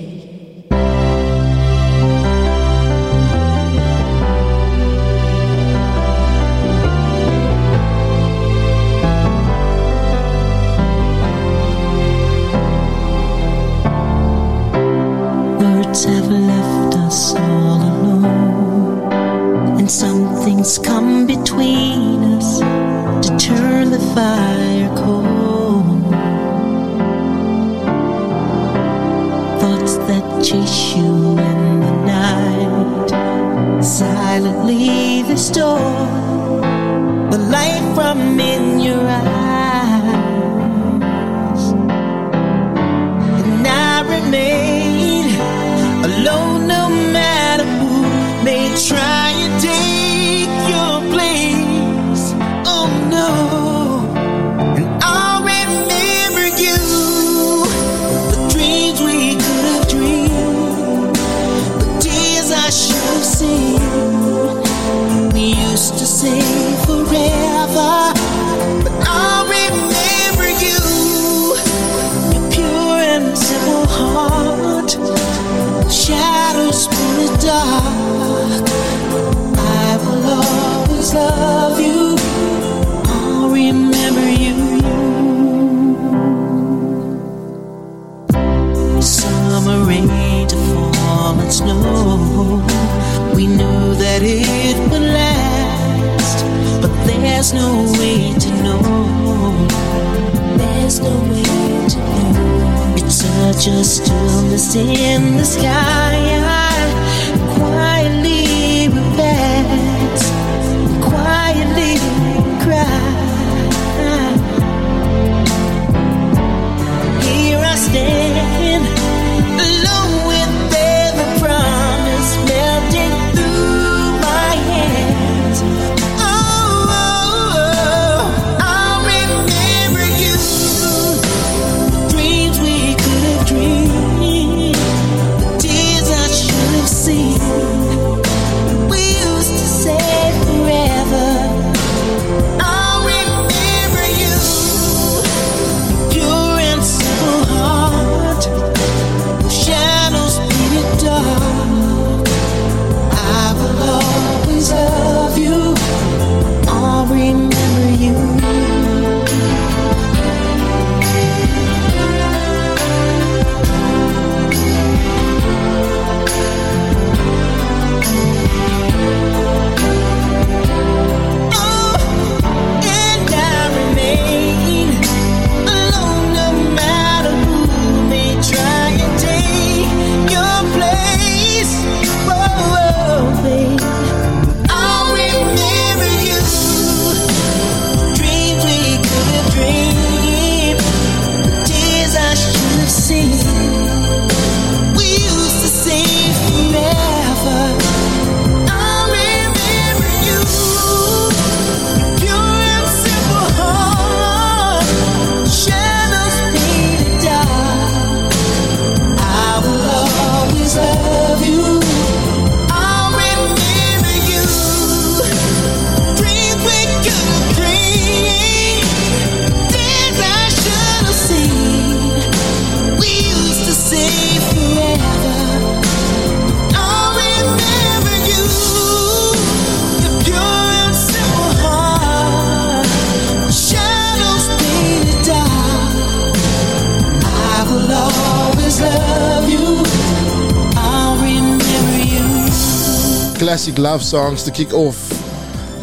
[243.78, 245.08] Songs to kick off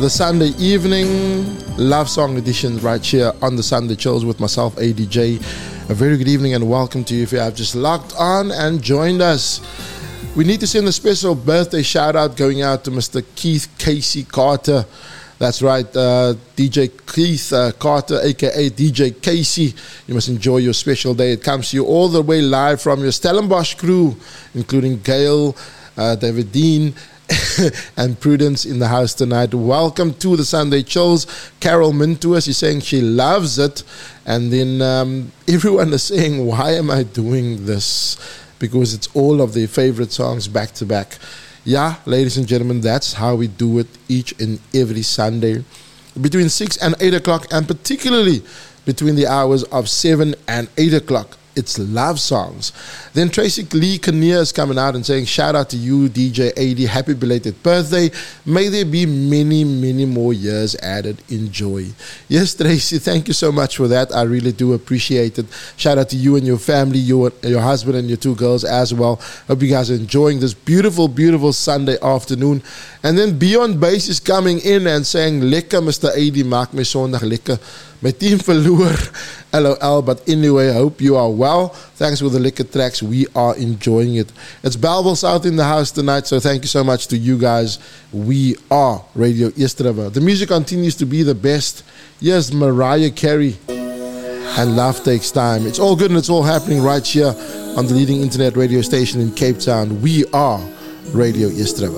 [0.01, 5.39] the Sunday evening love song edition right here on the Sunday Chills with myself, ADJ.
[5.91, 8.83] A very good evening and welcome to you if you have just logged on and
[8.83, 9.61] joined us.
[10.35, 13.25] We need to send a special birthday shout out going out to Mr.
[13.37, 14.85] Keith Casey Carter.
[15.39, 19.73] That's right, uh, DJ Keith uh, Carter, aka DJ Casey.
[20.09, 21.33] You must enjoy your special day.
[21.33, 24.17] It comes to you all the way live from your Stellenbosch crew,
[24.53, 25.57] including Gail,
[25.97, 26.93] uh, David Dean,
[27.97, 29.55] and Prudence in the house tonight.
[29.55, 31.27] Welcome to the Sunday Chills.
[31.61, 33.83] Carol Mintuas is saying she loves it.
[34.27, 38.19] And then um, everyone is saying, Why am I doing this?
[38.59, 41.19] Because it's all of their favorite songs back to back.
[41.65, 45.65] Yeah, ladies and gentlemen, that's how we do it each and every Sunday.
[46.21, 48.43] Between 6 and 8 o'clock, and particularly
[48.85, 52.73] between the hours of 7 and 8 o'clock it's love songs.
[53.13, 56.79] Then Tracy Lee Kinnear is coming out and saying, Shout out to you, DJ AD.
[56.89, 58.11] Happy belated birthday.
[58.45, 61.23] May there be many, many more years added.
[61.29, 61.87] Enjoy.
[62.29, 64.15] Yes, Tracy, thank you so much for that.
[64.15, 65.47] I really do appreciate it.
[65.77, 68.93] Shout out to you and your family, your, your husband and your two girls as
[68.93, 69.17] well.
[69.47, 72.63] Hope you guys are enjoying this beautiful, beautiful Sunday afternoon.
[73.03, 76.09] And then Beyond Bass is coming in and saying, Lekker, Mr.
[76.09, 77.59] AD, maak my Sondag lekker.
[78.05, 78.95] My team verloor.
[79.55, 80.03] LOL.
[80.03, 81.69] But anyway, I hope you are well.
[81.69, 83.03] Thanks for the liquor tracks.
[83.03, 84.31] We are enjoying it.
[84.63, 86.27] It's Bellville out in the house tonight.
[86.27, 87.79] So thank you so much to you guys.
[88.13, 90.11] We are Radio East River.
[90.11, 91.83] The music continues to be the best.
[92.21, 93.57] Yes, Mariah Carey.
[93.69, 95.67] And love takes time.
[95.67, 97.35] It's all good and it's all happening right here
[97.77, 100.03] on the leading internet radio station in Cape Town.
[100.03, 100.61] We are
[101.13, 101.95] Radio Yesterday.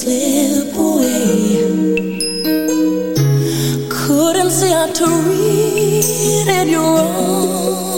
[0.00, 1.60] Slip away.
[3.90, 7.89] Couldn't see how to read it wrong.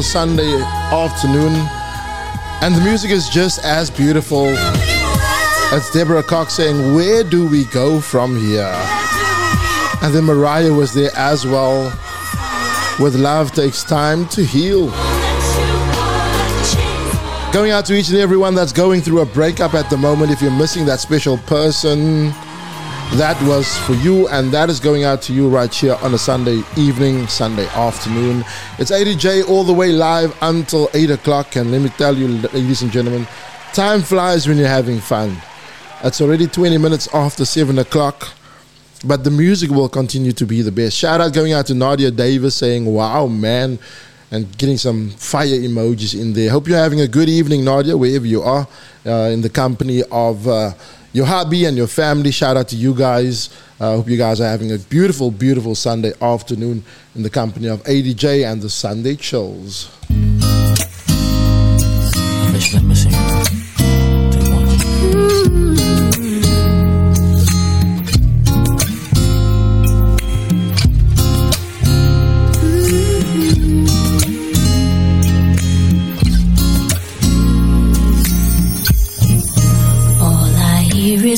[0.00, 0.62] Beautiful Sunday
[0.92, 1.52] afternoon,
[2.62, 4.46] and the music is just as beautiful.
[5.72, 8.72] It's Deborah Cox saying, Where do we go from here?
[10.02, 11.92] And then Mariah was there as well.
[12.98, 14.86] With love takes time to heal.
[17.52, 20.30] Going out to each and everyone that's going through a breakup at the moment.
[20.30, 22.32] If you're missing that special person,
[23.14, 26.18] that was for you, and that is going out to you right here on a
[26.18, 28.44] Sunday evening, Sunday afternoon.
[28.78, 32.82] It's ADJ all the way live until 8 o'clock, and let me tell you, ladies
[32.82, 33.26] and gentlemen,
[33.72, 35.36] time flies when you're having fun.
[36.04, 38.28] It's already 20 minutes after 7 o'clock,
[39.04, 40.96] but the music will continue to be the best.
[40.96, 43.80] Shout out going out to Nadia Davis saying, Wow, man,
[44.30, 46.48] and getting some fire emojis in there.
[46.50, 48.68] Hope you're having a good evening, Nadia, wherever you are,
[49.04, 50.46] uh, in the company of.
[50.46, 50.74] Uh,
[51.12, 52.30] your hobby and your family.
[52.30, 53.50] Shout out to you guys.
[53.80, 56.84] I uh, hope you guys are having a beautiful, beautiful Sunday afternoon
[57.14, 59.99] in the company of ADJ and the Sunday Chills.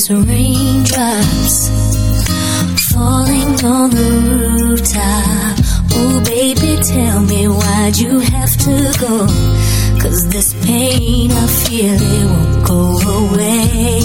[0.03, 1.69] Is raindrops
[2.91, 4.11] falling on the
[4.59, 5.55] rooftop.
[5.95, 9.27] Oh, baby, tell me why'd you have to go?
[10.01, 14.01] Cause this pain I feel it won't go away.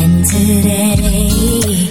[0.00, 1.88] And today,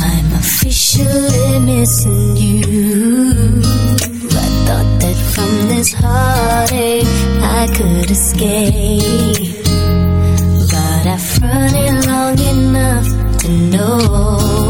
[0.00, 3.62] I'm officially missing you.
[4.34, 7.06] I thought that from this heartache
[7.40, 9.51] I could escape.
[11.42, 11.72] But
[12.06, 14.61] long enough to know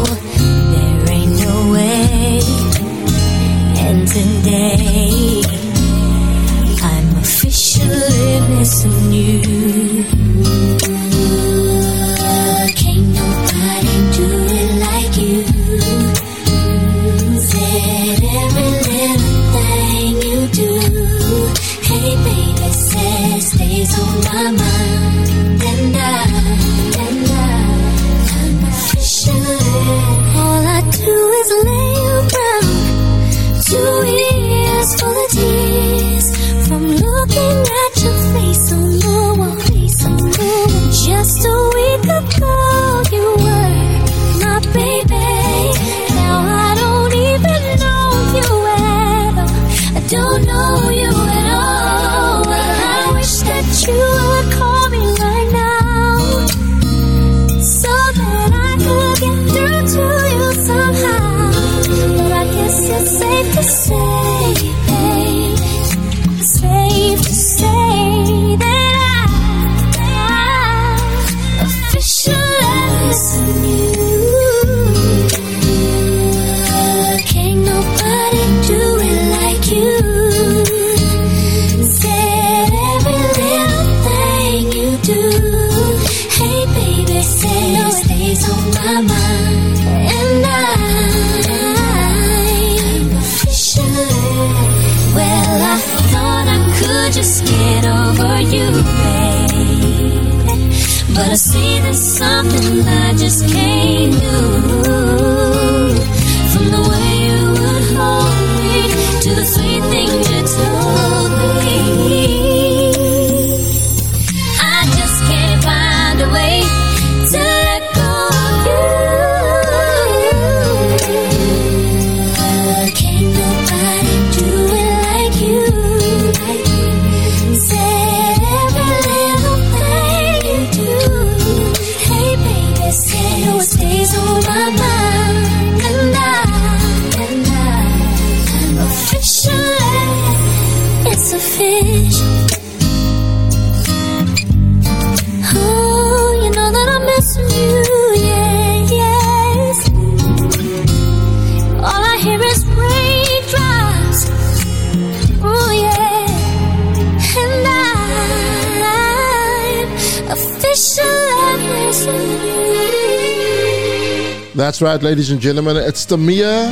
[164.73, 165.77] That's right, ladies and gentlemen.
[165.77, 166.65] It's Tamia.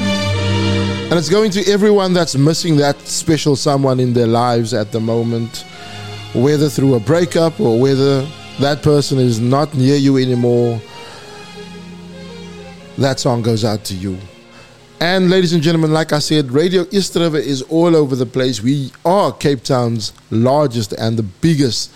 [1.12, 5.00] And it's going to everyone that's missing that special someone in their lives at the
[5.00, 5.64] moment,
[6.34, 8.28] whether through a breakup or whether
[8.60, 10.82] that person is not near you anymore.
[12.98, 14.18] That song goes out to you.
[15.00, 18.64] And ladies and gentlemen, like I said, Radio East is all over the place.
[18.64, 21.92] We are Cape Town's largest and the biggest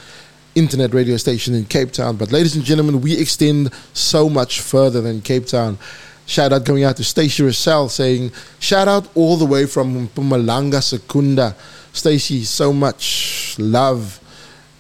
[0.56, 2.15] internet radio station in Cape Town.
[2.15, 5.77] But ladies and gentlemen, we extend so much further than Cape Town.
[6.26, 10.82] Shout out going out to Stacey Rossell saying, shout out all the way from Mpumalanga,
[10.82, 11.56] Secunda.
[11.94, 14.19] Stacey, so much love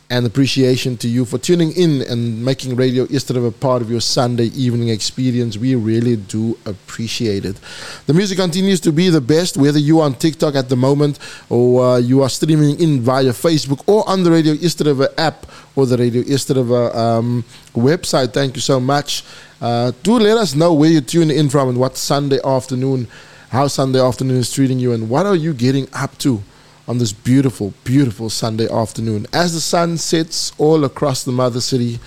[0.09, 4.45] and appreciation to you for tuning in and making Radio River part of your Sunday
[4.47, 5.57] evening experience.
[5.57, 7.59] We really do appreciate it.
[8.05, 11.17] The music continues to be the best, whether you are on TikTok at the moment
[11.49, 15.87] or uh, you are streaming in via Facebook or on the Radio River app or
[15.87, 18.31] the Radio River um, website.
[18.31, 19.23] Thank you so much.
[19.59, 23.07] Uh, do let us know where you tune in from and what Sunday afternoon,
[23.49, 26.43] how Sunday afternoon is treating you, and what are you getting up to
[26.87, 29.25] on this beautiful, beautiful Sunday afternoon.
[29.33, 31.99] As the sun sets all across the mother city,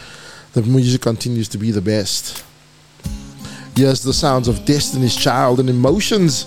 [0.52, 2.44] the music continues to be the best.
[3.76, 6.46] Here's the sounds of Destiny's Child and Emotions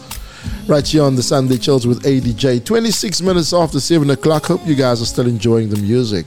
[0.68, 2.66] right here on the Sunday Chills with ADJ.
[2.66, 4.46] 26 minutes after 7 o'clock.
[4.46, 6.26] Hope you guys are still enjoying the music.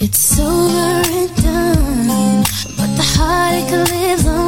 [0.00, 2.42] It's over and done,
[2.76, 4.47] but the heartache lives on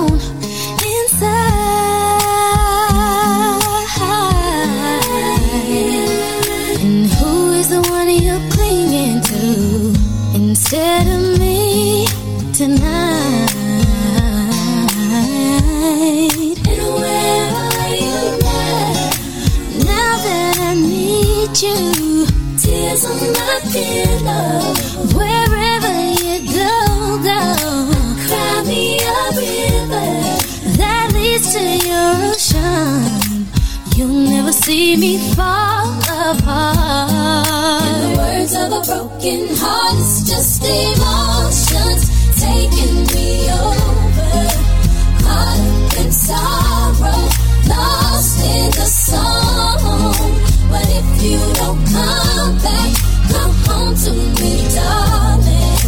[22.93, 25.15] is unlocking love.
[25.15, 26.75] Wherever you go,
[27.23, 27.43] go.
[28.27, 30.11] Cry me a river
[30.79, 33.47] that leads to your ocean.
[33.97, 35.89] You'll never see me fall
[36.27, 37.85] apart.
[37.87, 42.03] In the words of a broken heart, it's just emotions
[42.41, 44.35] taking me over.
[45.23, 47.23] Caught up in sorrow,
[47.71, 50.23] lost in the song.
[50.71, 52.30] But if you don't come
[52.63, 52.93] back,
[53.33, 55.81] come home to me, darling.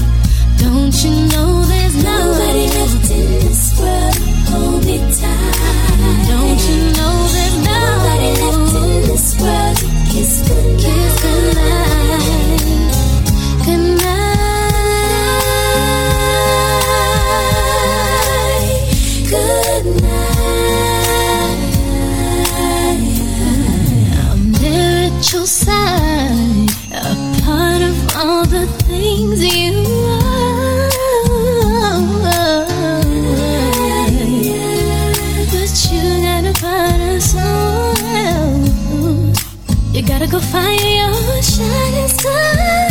[0.59, 4.17] Don't you know there's nobody left in this world?
[4.51, 6.27] Hold me tight.
[6.29, 9.77] Don't you know there's nobody left in this world?
[10.11, 10.81] Kiss goodnight.
[10.81, 11.92] Kiss
[40.51, 42.82] find your shining star.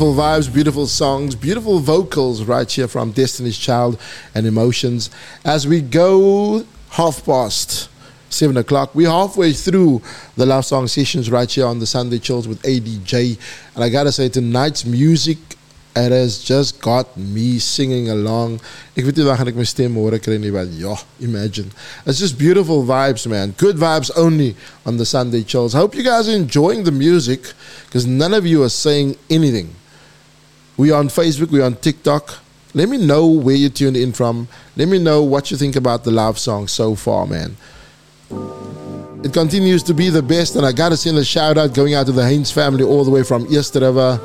[0.00, 4.00] Beautiful vibes, beautiful songs, beautiful vocals right here from Destiny's Child
[4.34, 5.10] and Emotions.
[5.44, 7.90] As we go half past
[8.30, 10.00] seven o'clock, we're halfway through
[10.38, 13.38] the love song sessions right here on the Sunday Chills with ADJ.
[13.74, 15.36] And I gotta say, tonight's music,
[15.94, 18.62] it has just got me singing along.
[18.96, 21.70] Ek weet nie waar gaan ek my stem hoor kry but ja, imagine.
[22.06, 23.52] It's just beautiful vibes, man.
[23.58, 24.56] Good vibes only
[24.86, 25.74] on the Sunday Chills.
[25.74, 27.52] I hope you guys are enjoying the music
[27.84, 29.76] because none of you are saying anything.
[30.80, 32.38] We're on Facebook, we're on TikTok.
[32.72, 34.48] Let me know where you tuned in from.
[34.76, 37.54] Let me know what you think about the love song so far, man.
[39.22, 42.06] It continues to be the best, and I gotta send a shout out going out
[42.06, 44.18] to the Haynes family all the way from East River.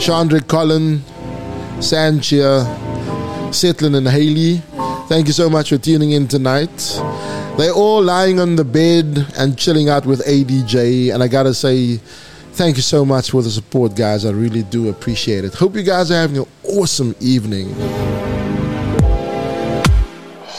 [0.00, 1.04] Chandra Collin,
[1.78, 2.66] Sanchia,
[3.50, 4.64] Setlin, and Haley.
[5.06, 7.00] Thank you so much for tuning in tonight.
[7.56, 12.00] They're all lying on the bed and chilling out with ADJ, and I gotta say,
[12.60, 14.26] thank you so much for the support, guys.
[14.26, 15.54] I really do appreciate it.
[15.54, 17.72] Hope you guys are having an awesome evening.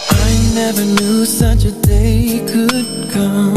[0.09, 3.53] I never knew such a day could come.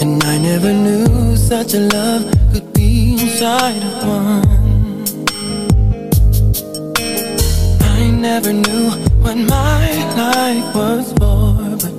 [0.00, 4.48] And I never knew such a love could be inside of one.
[7.98, 8.90] I never knew
[9.22, 9.34] my
[10.14, 11.94] life was but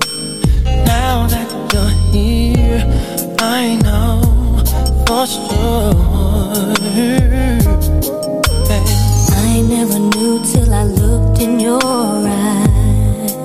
[0.85, 2.83] now that you're here,
[3.39, 4.00] I know
[5.13, 5.25] I
[9.67, 13.35] never knew till I looked in your eyes.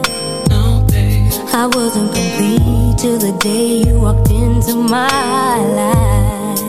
[1.53, 5.09] I wasn't complete till the day you walked into my
[5.81, 6.61] life.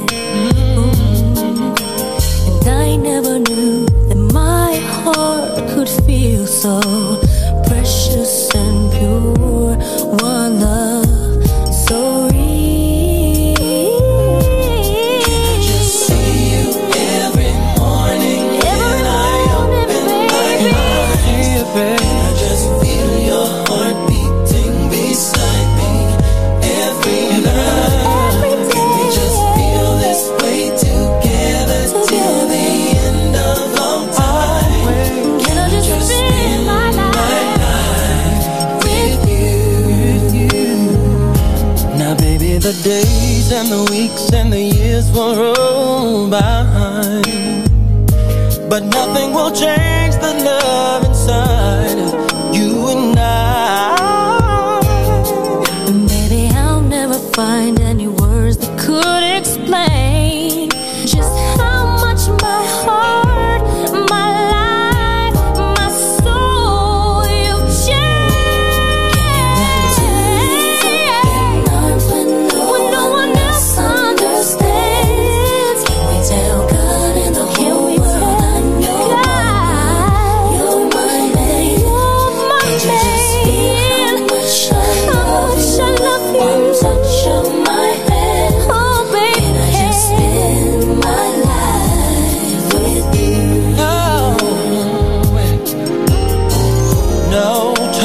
[2.57, 5.87] And I never knew that my heart could
[42.87, 46.63] days and the weeks and the years will roll by.
[48.69, 50.06] But nothing will change.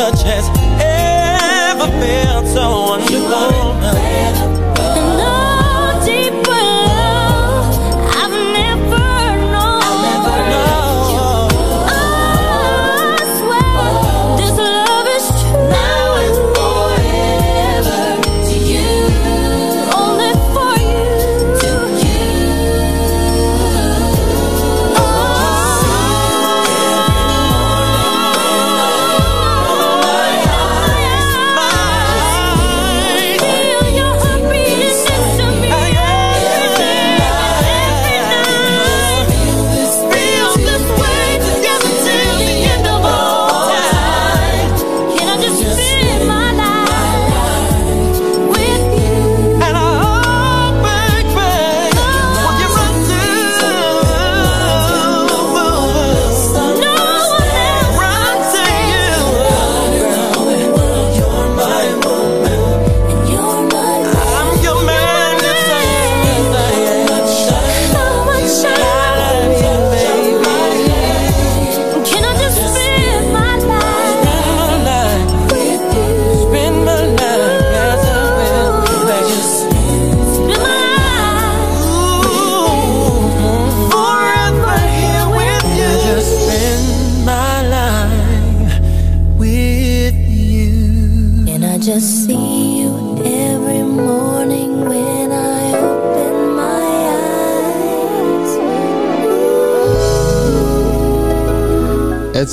[0.02, 0.48] touch has
[0.82, 4.61] ever felt so wonderful.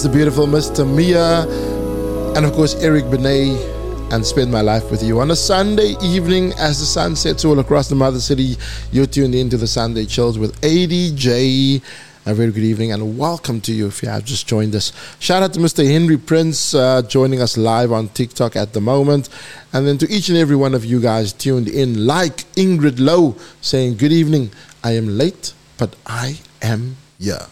[0.08, 0.88] Beautiful Mr.
[0.88, 1.42] Mia.
[2.38, 3.58] and of course Eric Benet,
[4.14, 7.60] and spend my life with you on a Sunday evening as the sun sets all
[7.60, 8.56] across the mother city.
[8.92, 11.82] You're tuned into the Sunday Chills with ADJ.
[12.26, 14.94] A very good evening and welcome to you if you have just joined us.
[15.20, 15.86] Shout out to Mr.
[15.86, 19.28] Henry Prince uh, joining us live on TikTok at the moment.
[19.74, 23.36] And then to each and every one of you guys tuned in, like Ingrid Lowe
[23.62, 24.52] saying, Good evening.
[24.84, 27.48] I am late, but I am here.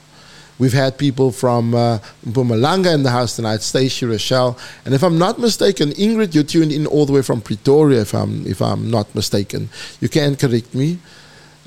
[0.59, 4.57] We've had people from uh, Mpumalanga in the house tonight, Stacey Rochelle.
[4.85, 8.13] And if I'm not mistaken, Ingrid, you tuned in all the way from Pretoria, if
[8.13, 9.69] I'm, if I'm not mistaken.
[10.01, 10.99] You can correct me.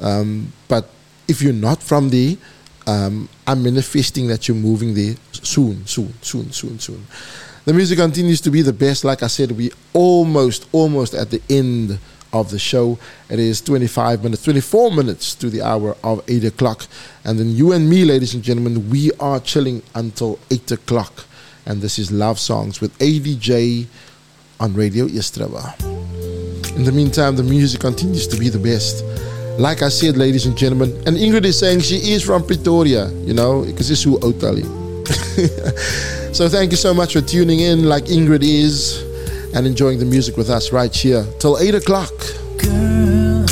[0.01, 0.89] Um, but
[1.29, 2.37] if you're not from there,
[2.87, 7.07] um, I'm manifesting that you're moving there soon, soon, soon, soon, soon.
[7.65, 9.05] The music continues to be the best.
[9.05, 11.99] Like I said, we almost, almost at the end
[12.33, 12.99] of the show.
[13.29, 16.87] It is 25 minutes, 24 minutes to the hour of 8 o'clock.
[17.25, 21.25] And then you and me, ladies and gentlemen, we are chilling until 8 o'clock.
[21.67, 23.87] And this is Love Songs with ADJ
[24.59, 25.75] on Radio East River.
[26.77, 29.05] In the meantime, the music continues to be the best.
[29.59, 33.35] Like I said, ladies and gentlemen, and Ingrid is saying she is from Pretoria, you
[33.35, 34.65] know, because it's who Otali.
[36.35, 39.10] so thank you so much for tuning in, like Ingrid is
[39.55, 42.13] and enjoying the music with us right here till 8 o'clock.
[42.59, 43.47] Girl,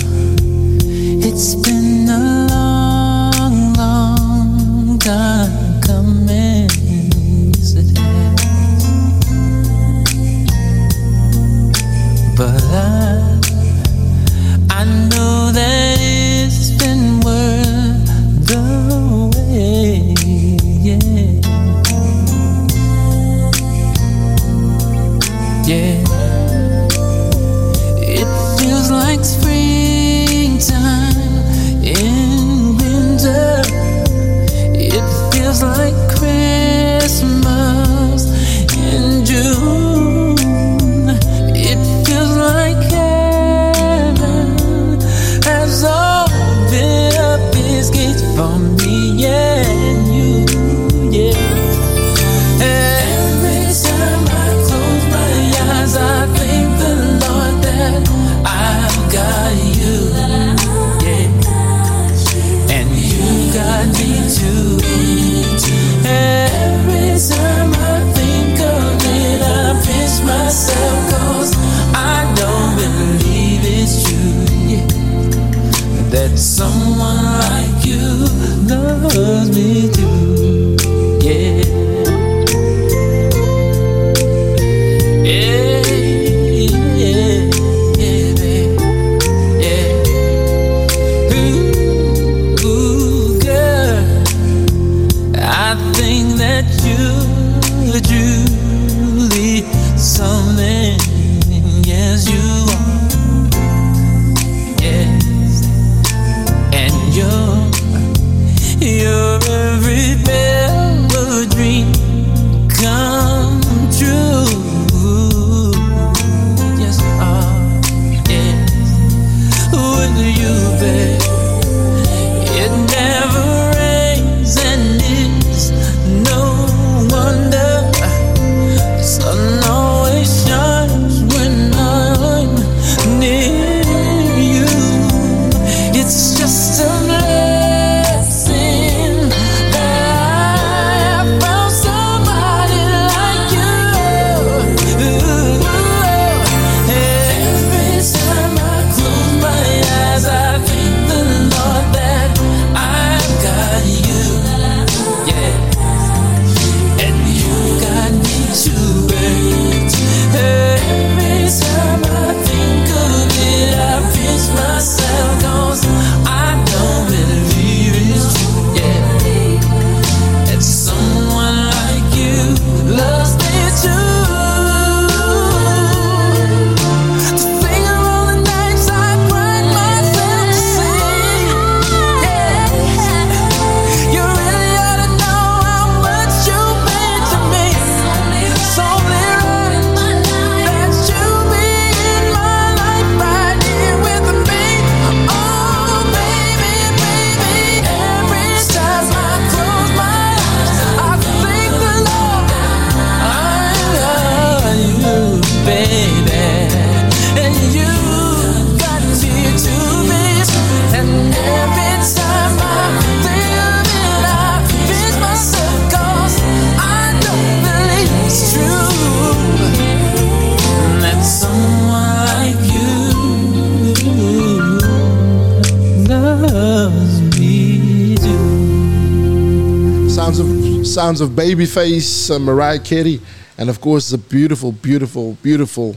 [231.18, 233.20] sounds of Babyface, uh, Mariah Carey,
[233.56, 235.96] and of course the beautiful, beautiful, beautiful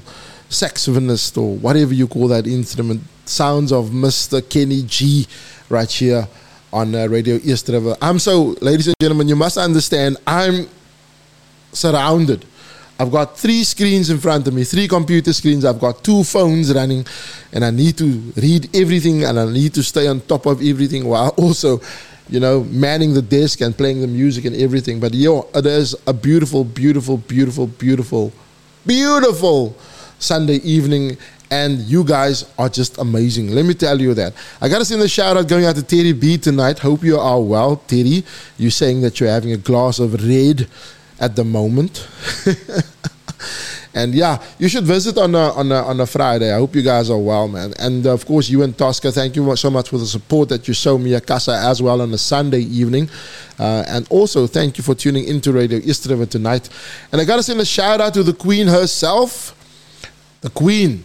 [0.49, 3.01] saxophonist or whatever you call that instrument.
[3.25, 4.41] Sounds of Mr.
[4.49, 5.27] Kenny G
[5.69, 6.27] right here
[6.73, 7.95] on uh, Radio East River.
[8.01, 10.67] I'm so, ladies and gentlemen, you must understand, I'm
[11.71, 12.43] surrounded.
[12.99, 15.65] I've got three screens in front of me, three computer screens.
[15.65, 17.05] I've got two phones running,
[17.53, 18.05] and I need to
[18.37, 21.79] read everything and I need to stay on top of everything while also
[22.31, 24.99] you know, manning the desk and playing the music and everything.
[24.99, 28.31] But yo, it is a beautiful, beautiful, beautiful, beautiful,
[28.87, 29.75] beautiful
[30.17, 31.17] Sunday evening.
[31.51, 33.51] And you guys are just amazing.
[33.51, 34.33] Let me tell you that.
[34.61, 36.79] I got to send a shout out going out to Terry B tonight.
[36.79, 38.23] Hope you are well, Terry.
[38.57, 40.69] You're saying that you're having a glass of red
[41.19, 42.07] at the moment.
[43.93, 46.53] And yeah, you should visit on a, on a, on a Friday.
[46.53, 47.73] I hope you guys are well, man.
[47.77, 50.73] And of course, you and Tosca, thank you so much for the support that you
[50.73, 53.09] show me at Casa as well on a Sunday evening.
[53.59, 56.69] Uh, and also, thank you for tuning into Radio East tonight.
[57.11, 59.55] And I got to send a shout out to the Queen herself,
[60.39, 61.03] the Queen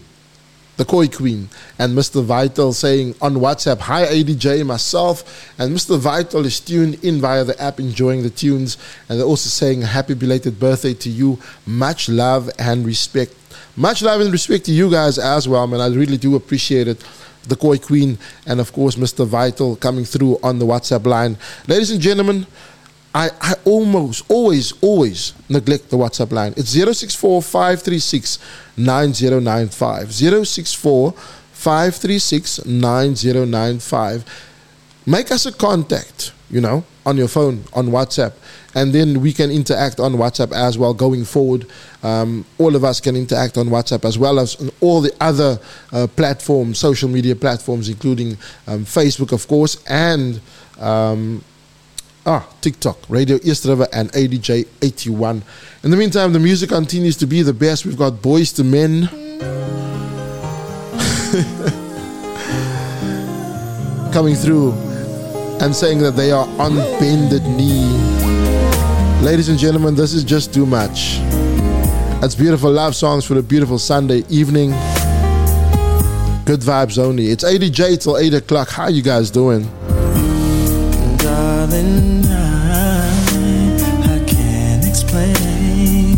[0.77, 1.49] the Koi Queen,
[1.79, 2.23] and Mr.
[2.23, 5.99] Vital saying on WhatsApp, Hi ADJ, myself, and Mr.
[5.99, 8.77] Vital is tuned in via the app enjoying the tunes,
[9.09, 11.39] and they're also saying happy belated birthday to you.
[11.65, 13.35] Much love and respect.
[13.75, 15.81] Much love and respect to you guys as well, man.
[15.81, 17.03] I really do appreciate it.
[17.49, 19.25] The Koi Queen, and of course, Mr.
[19.25, 21.39] Vital coming through on the WhatsApp line.
[21.69, 22.47] Ladies and gentlemen,
[23.17, 26.53] I, I almost always always neglect the WhatsApp line.
[26.55, 28.39] It's 064 536
[28.77, 30.13] 9095.
[30.13, 34.25] 064 536 9095.
[35.07, 38.35] Make us a contact, you know, on your phone, on WhatsApp,
[38.75, 41.67] and then we can interact on WhatsApp as well going forward.
[42.03, 45.59] Um, all of us can interact on WhatsApp as well as on all the other
[45.91, 48.37] uh, platforms, social media platforms, including
[48.67, 50.39] um, Facebook, of course, and
[50.79, 51.43] um,
[52.27, 55.43] ah, TikTok, Radio East River, and ADJ81.
[55.85, 57.87] In the meantime, the music continues to be the best.
[57.87, 59.09] We've got Boyz II Men.
[64.13, 64.73] Coming through
[65.61, 67.91] and saying that they are on bended knee.
[69.23, 71.19] Ladies and gentlemen, this is just too much.
[72.21, 74.71] That's beautiful love songs for a beautiful Sunday evening.
[76.45, 77.27] Good vibes only.
[77.29, 78.69] It's ADJ till 8 o'clock.
[78.69, 79.69] How you guys doing?
[81.69, 83.11] I,
[84.05, 86.17] I can't explain.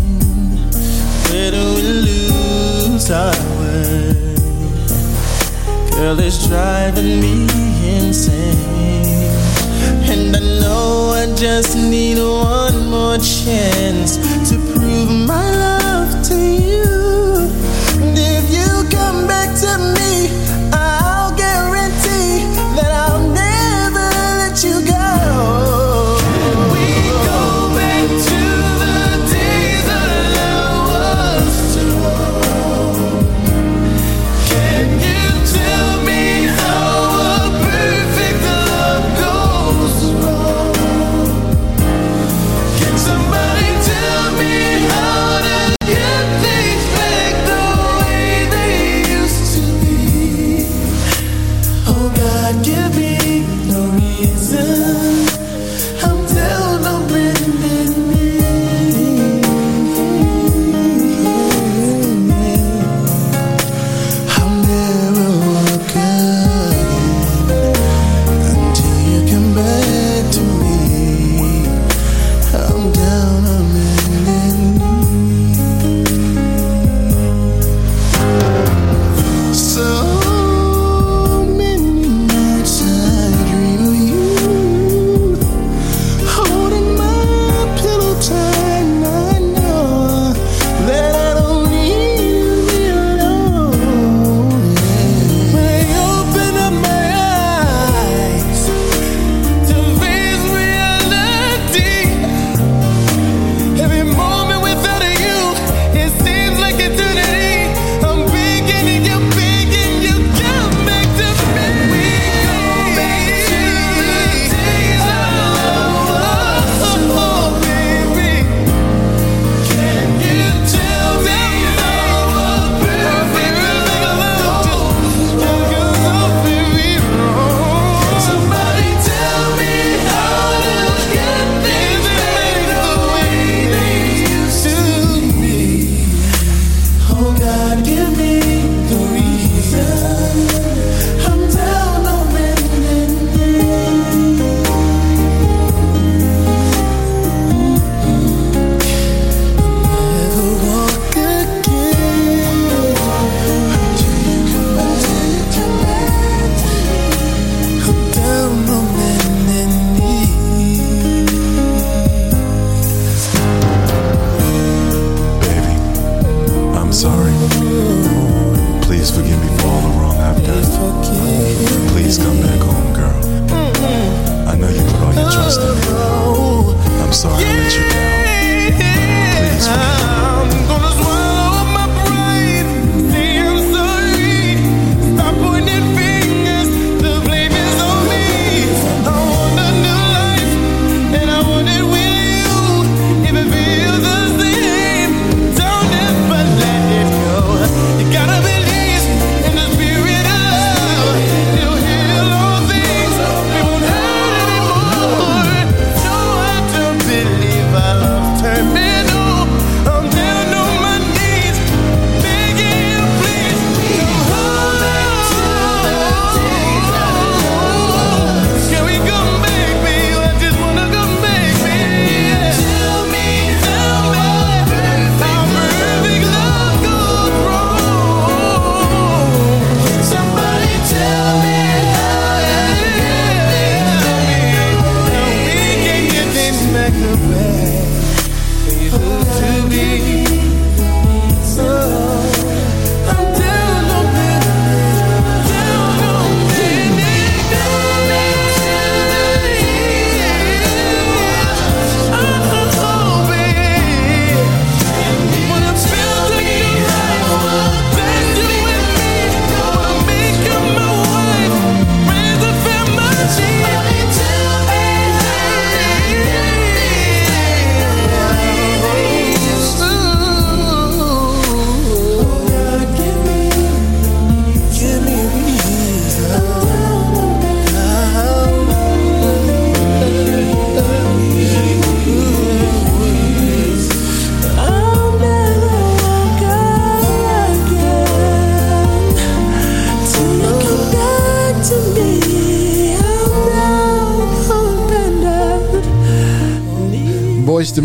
[1.31, 4.35] Where do we lose our way?
[5.93, 7.47] Girl, it's driving me
[7.97, 9.33] insane.
[10.11, 14.19] And I know I just need one more chance
[14.51, 17.49] to prove my love to you.
[18.03, 20.29] And if you come back to me,
[20.73, 22.45] I'll guarantee
[22.77, 24.09] that I'll never
[24.41, 25.08] let you go.
[25.39, 25.68] We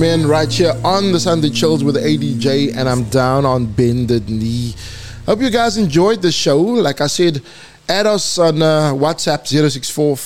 [0.03, 4.75] Men right here on the Sunday Chills with ADJ, and I'm down on bended knee.
[5.25, 6.59] Hope you guys enjoyed the show.
[6.59, 7.41] Like I said,
[7.88, 10.17] add us on uh, WhatsApp 064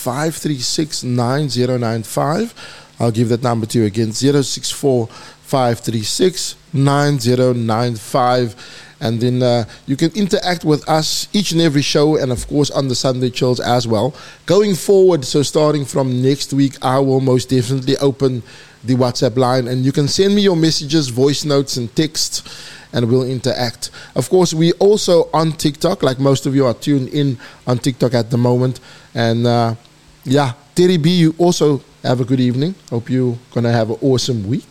[1.07, 2.95] 9095.
[2.99, 5.09] I'll give that number to you again 064
[6.73, 8.55] 9095
[8.99, 12.71] and then uh, you can interact with us each and every show and of course
[12.71, 14.13] on the sunday chills as well
[14.45, 18.41] going forward so starting from next week i will most definitely open
[18.83, 22.47] the whatsapp line and you can send me your messages voice notes and text
[22.93, 27.09] and we'll interact of course we also on tiktok like most of you are tuned
[27.09, 28.79] in on tiktok at the moment
[29.13, 29.73] and uh,
[30.23, 34.47] yeah terry b you also have a good evening hope you're gonna have an awesome
[34.47, 34.67] week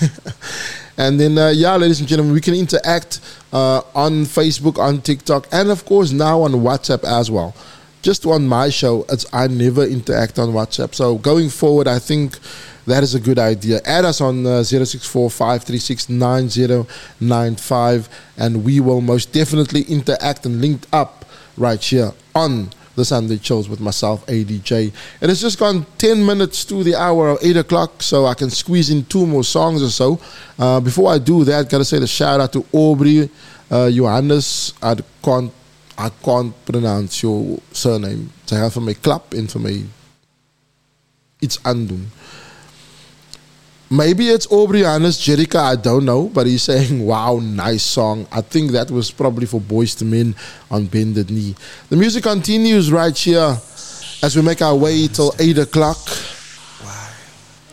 [0.98, 3.20] And then, uh, yeah, ladies and gentlemen, we can interact
[3.52, 7.54] uh, on Facebook, on TikTok, and of course now on WhatsApp as well.
[8.00, 10.94] Just on my show, it's I never interact on WhatsApp.
[10.94, 12.38] So going forward, I think
[12.86, 13.80] that is a good idea.
[13.84, 15.30] Add us on uh, 064
[18.38, 21.24] and we will most definitely interact and link up
[21.56, 24.92] right here on the Sunday Chills with myself, ADJ.
[25.20, 28.50] It has just gone 10 minutes to the hour of 8 o'clock, so I can
[28.50, 30.18] squeeze in two more songs or so.
[30.58, 33.28] Uh, before I do that, gotta say the shout out to Aubrey
[33.70, 34.72] uh, Johannes.
[34.82, 35.52] I can't,
[35.98, 38.32] I can't pronounce your surname.
[38.46, 39.74] Sy gaan vir my klap en vir my
[41.42, 42.04] iets aandoen.
[43.88, 48.26] Maybe it's Aubrey Hannes, Jerica, I don't know, but he's saying, wow, nice song.
[48.32, 50.34] I think that was probably for Boyz II Men
[50.72, 51.54] on Bended Knee.
[51.88, 53.56] The music continues right here
[54.22, 55.98] as we make our way till 8 o'clock.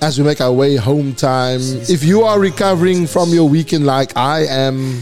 [0.02, 1.61] As we make our way home time.
[1.61, 5.02] If you are recovering from your weekend like I am,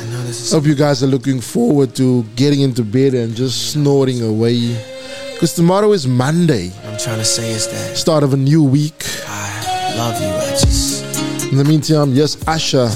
[0.00, 0.52] I know this is.
[0.52, 4.74] hope you guys are looking forward to getting into bed and just snoring away.
[5.32, 6.70] Because tomorrow is Monday.
[6.86, 9.04] I'm trying to say is that start of a new week.
[9.96, 10.28] I love you.
[10.28, 11.50] I just.
[11.50, 12.90] In the meantime, yes, Usher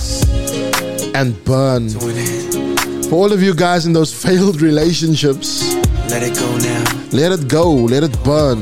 [1.15, 1.89] and Burn.
[3.09, 5.75] For all of you guys in those failed relationships,
[6.11, 6.85] let it go now.
[7.13, 7.73] Let it go.
[7.73, 8.61] Let it burn.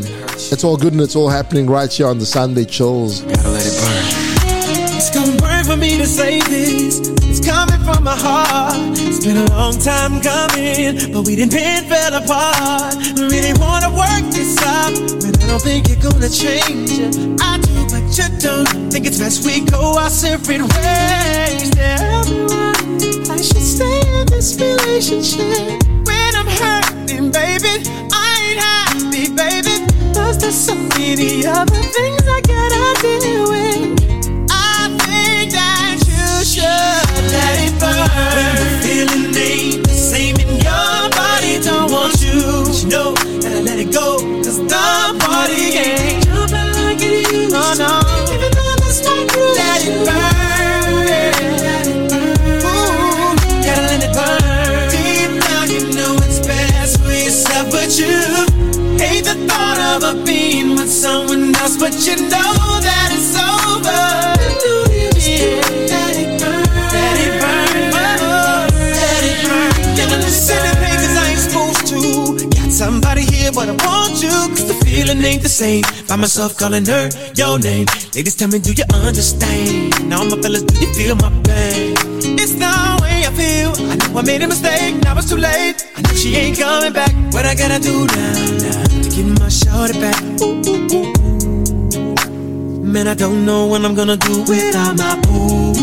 [0.52, 3.22] It's all good and it's all happening right here on the Sunday Chills.
[3.22, 4.28] Gotta let it burn.
[4.96, 7.00] It's gonna burn for me to say this.
[7.26, 8.76] It's coming from my heart.
[8.98, 12.94] It's been a long time coming, but we didn't been fell apart.
[13.16, 17.16] We really wanna work this out, but I don't think you're gonna change it.
[17.42, 18.68] I do, but you don't.
[18.92, 21.70] Think it's best we go our separate ways.
[21.70, 22.72] Tell me why
[23.30, 27.84] I should stay in this relationship when I'm hurting, baby.
[28.12, 29.86] I ain't happy, baby.
[30.14, 34.50] Cause there's so many other things I gotta deal with.
[34.50, 38.08] I think that you should let it burn.
[38.36, 39.27] When the feeling
[60.98, 62.52] someone else, but you know
[62.82, 64.18] that it's over.
[72.78, 74.30] Somebody here, but I want you.
[74.54, 75.82] Cause the feeling ain't the same.
[75.82, 77.86] Find myself calling her your name.
[78.14, 80.08] Ladies, tell me, do you understand?
[80.08, 81.94] Now, my fellas, do you feel my pain?
[82.38, 82.70] It's the
[83.02, 83.72] way I feel.
[83.90, 85.82] I know I made a mistake, now it's too late.
[85.96, 87.12] I know she ain't coming back.
[87.34, 88.87] What I gotta do now, now
[89.18, 90.20] get my shorty back?
[92.82, 95.74] Man, I don't know what I'm gonna do without my boo.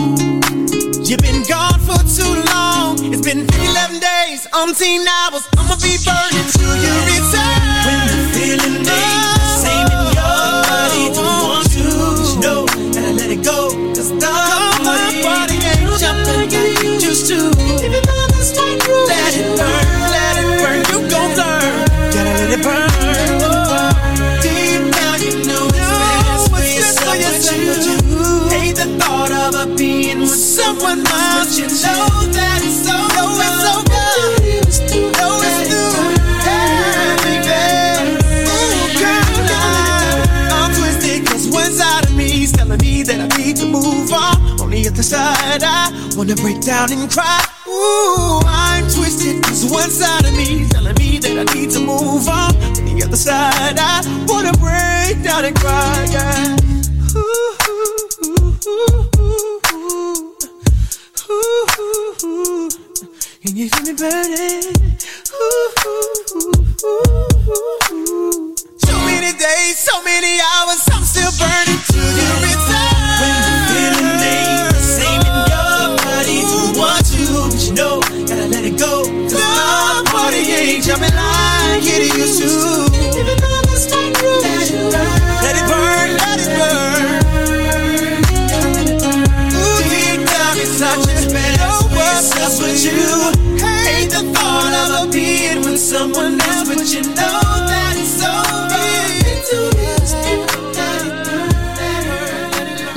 [1.03, 2.95] You've been gone for too long.
[3.13, 5.43] It's been 11 days, umpteen hours.
[5.57, 7.59] I'ma be burning till you return.
[7.85, 11.85] When the feeling ain't the same in your body, don't want to.
[12.29, 13.69] You know that I let it go.
[13.95, 14.31] Cause the
[15.23, 15.54] party
[45.05, 47.41] On the other side, I wanna break down and cry.
[47.67, 52.27] Ooh, I'm twisted 'cause one side of me telling me that I need to move
[52.27, 52.55] on.
[52.73, 56.07] The other side, I wanna break down and cry.
[56.09, 56.55] Yeah.
[57.15, 58.59] Ooh, ooh, ooh.
[63.43, 64.73] Can you feel me burning?
[68.87, 72.64] So many days, so many hours, I'm still burning till you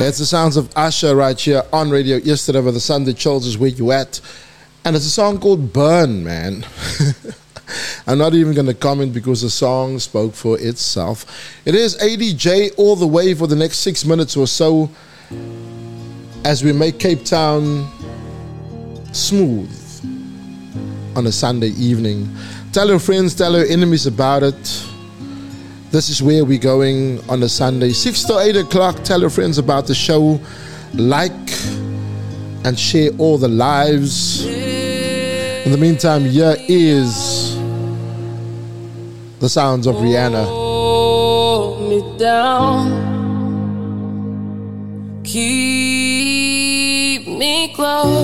[0.09, 3.47] it's the sounds of Usher right here on Radio East River where the Sunday chills
[3.47, 4.20] is where you at.
[4.85, 6.66] And it's a song called Burn, man.
[8.06, 11.24] I'm not even going to comment because the song spoke for itself.
[11.65, 14.90] It is ADJ all the way for the next six minutes or so
[16.44, 17.89] as we make Cape Town
[19.12, 19.74] smooth
[21.16, 22.28] on a Sunday evening.
[22.73, 24.86] Tell your friends, tell your enemies about it.
[25.90, 29.03] This is where we're going on a Sunday, 6 to 8 o'clock.
[29.05, 30.40] Tell your friends about the show.
[30.95, 31.32] Like
[32.65, 34.45] and share all the lives.
[34.45, 37.57] In the meantime, here is
[39.40, 40.45] the sounds of Rihanna.
[41.89, 43.07] Me down.
[45.24, 48.18] Keep me close.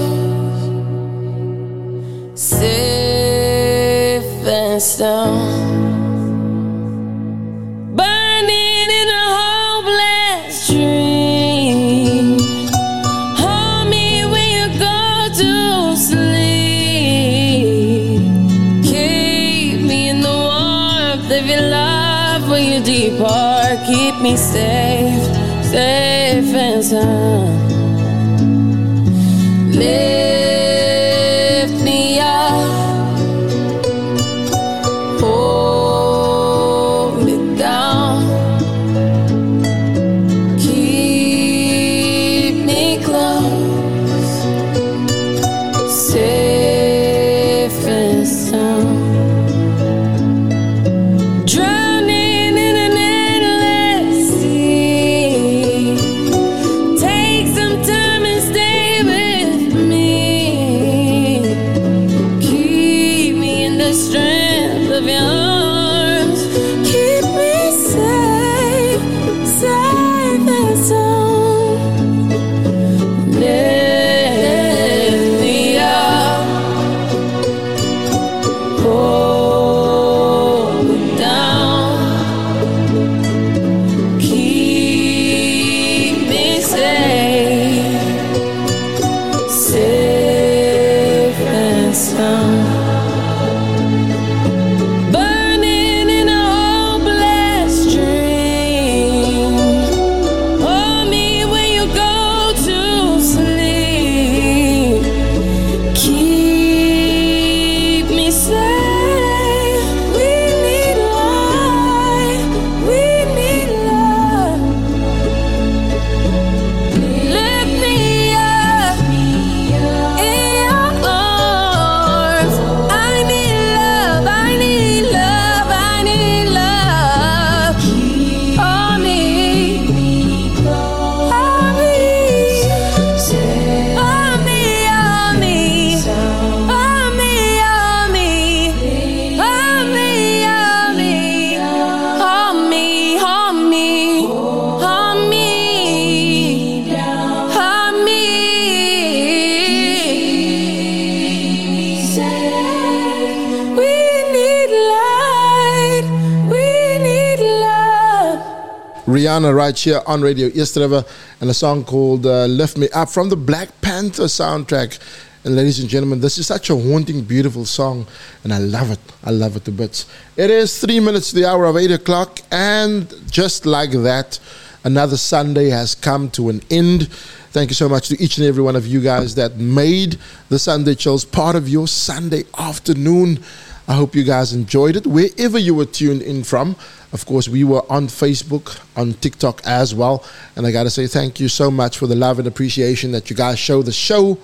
[159.52, 161.04] Right here on Radio River
[161.40, 164.98] and a song called uh, Lift Me Up from the Black Panther soundtrack.
[165.44, 168.06] And ladies and gentlemen, this is such a haunting, beautiful song,
[168.42, 168.98] and I love it.
[169.22, 170.06] I love it to bits.
[170.36, 174.40] It is three minutes to the hour of eight o'clock, and just like that,
[174.84, 177.08] another Sunday has come to an end.
[177.50, 180.18] Thank you so much to each and every one of you guys that made
[180.48, 183.40] the Sunday Chills part of your Sunday afternoon.
[183.86, 186.76] I hope you guys enjoyed it wherever you were tuned in from.
[187.14, 190.24] Of course, we were on Facebook, on TikTok as well.
[190.56, 193.30] And I got to say thank you so much for the love and appreciation that
[193.30, 194.36] you guys show the show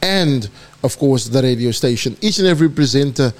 [0.00, 0.48] and,
[0.84, 2.16] of course, the radio station.
[2.20, 3.32] Each and every presenter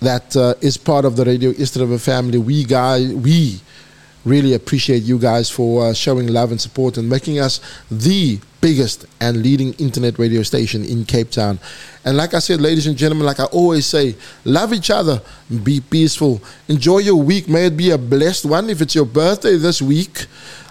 [0.00, 3.58] that uh, is part of the Radio River family, we guys, we
[4.26, 7.58] really appreciate you guys for uh, showing love and support and making us
[7.90, 11.58] the biggest and leading internet radio station in Cape Town.
[12.04, 14.14] And like I said, ladies and gentlemen, like I always say,
[14.44, 15.20] love each other,
[15.62, 17.48] be peaceful, enjoy your week.
[17.48, 18.70] May it be a blessed one.
[18.70, 20.26] If it's your birthday this week,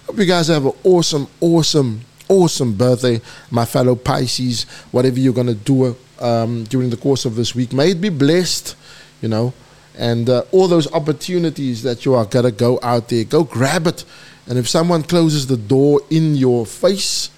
[0.08, 4.64] hope you guys have an awesome, awesome, awesome birthday, my fellow Pisces.
[4.92, 8.10] Whatever you're going to do um, during the course of this week, may it be
[8.10, 8.76] blessed,
[9.22, 9.54] you know.
[9.98, 14.06] And uh, all those opportunities that you are to go out there, go grab it.
[14.48, 17.30] And if someone closes the door in your face,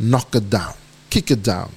[0.00, 0.74] knock it down,
[1.10, 1.70] kick it down.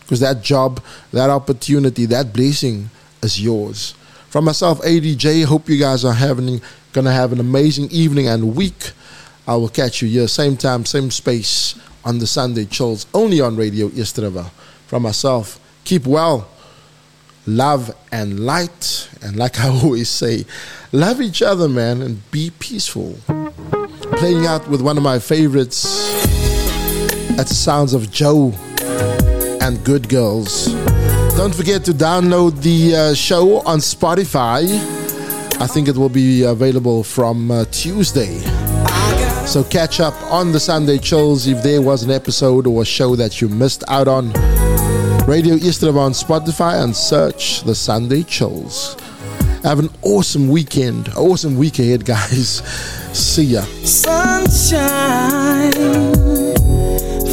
[0.00, 2.90] Because that job, that opportunity, that blessing
[3.22, 3.94] is yours.
[4.28, 6.60] From myself, Adee Jay, hope you guys are having
[6.92, 8.92] gonna have an amazing evening and week.
[9.46, 13.56] I will catch you here, same time, same space on the Sunday chills, only on
[13.56, 14.50] Radio East River.
[14.86, 16.48] From myself, keep well,
[17.46, 20.44] love and light, and like I always say,
[20.92, 23.18] love each other, man, and be peaceful.
[24.16, 26.51] Playing out with one of my favorites.
[27.36, 28.52] That's the sounds of Joe
[29.60, 30.66] and Good Girls.
[31.36, 34.64] Don't forget to download the uh, show on Spotify.
[35.60, 38.38] I think it will be available from uh, Tuesday.
[39.46, 43.16] So catch up on the Sunday chills if there was an episode or a show
[43.16, 44.32] that you missed out on.
[45.26, 48.96] Radio East River on Spotify and search the Sunday chills.
[49.62, 52.62] Have an awesome weekend, awesome week ahead, guys.
[53.12, 53.62] See ya.
[53.84, 55.22] Sunshine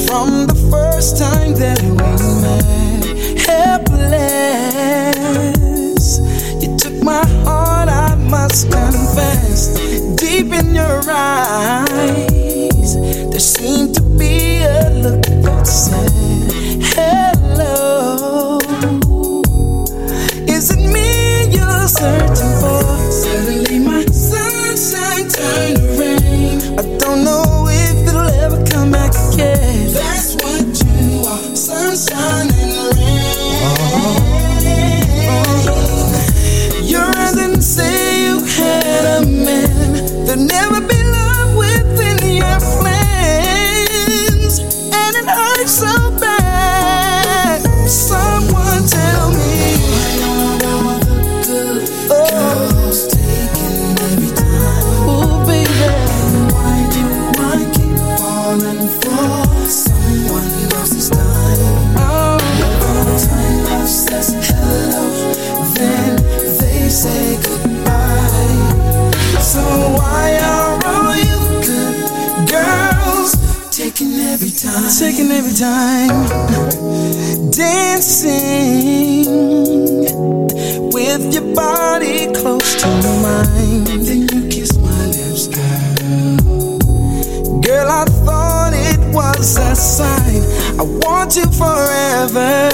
[0.09, 1.95] from the first time that we
[2.41, 3.05] met.
[3.45, 4.17] Helpless,
[6.63, 9.67] you took my heart, I must confess.
[10.15, 12.95] Deep in your eyes,
[13.29, 16.48] there seemed to be a look that said,
[74.59, 74.99] taking every time?
[74.99, 78.09] Taking every time, dancing
[80.91, 82.87] with your body close to
[83.21, 83.83] mine.
[84.03, 86.39] Then you kiss my lips, girl.
[87.61, 90.43] Girl, I thought it was a sign.
[90.79, 92.69] I want you forever.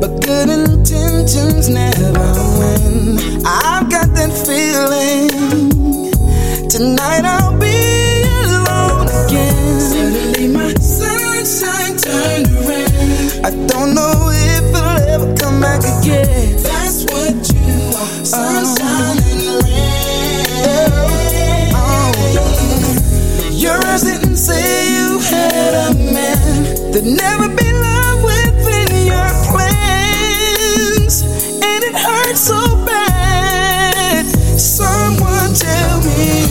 [0.00, 2.12] But good intentions never
[2.58, 3.18] win.
[3.46, 5.30] I've got that feeling.
[6.68, 7.53] Tonight I'll
[13.84, 16.56] don't know if it'll ever come back again.
[16.62, 20.48] That's what you are, sunshine and rain.
[21.74, 22.12] Oh.
[23.52, 26.92] Your eyes didn't say you had a man.
[26.92, 31.22] There'd never be love within your plans,
[31.62, 34.24] and it hurts so bad.
[34.58, 36.43] Someone tell me.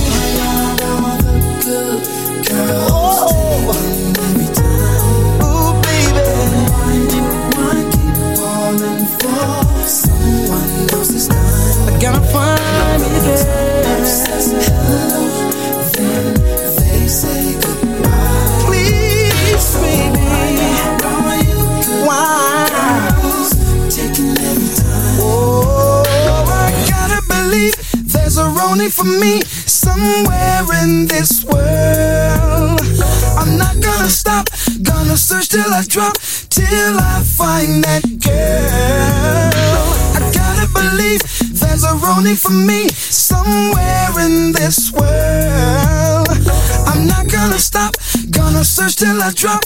[49.23, 49.63] I drop,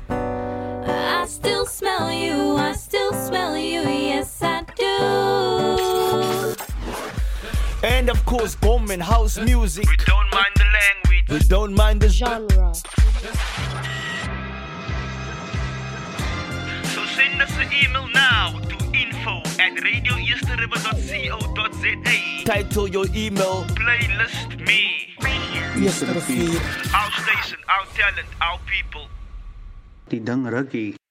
[0.09, 6.55] I still smell you, I still smell you, yes I do.
[7.83, 9.89] And of course, bomb and house music.
[9.89, 11.02] We don't mind the language.
[11.33, 12.75] We don't mind the genre.
[16.93, 22.45] So send us an email now to info at radioeastriver.co.za.
[22.45, 23.65] Title your email.
[23.81, 25.09] Playlist me.
[25.83, 26.53] Yesterday.
[26.93, 29.09] Our station, our talent, our people.
[30.11, 31.02] Die ding rukkie.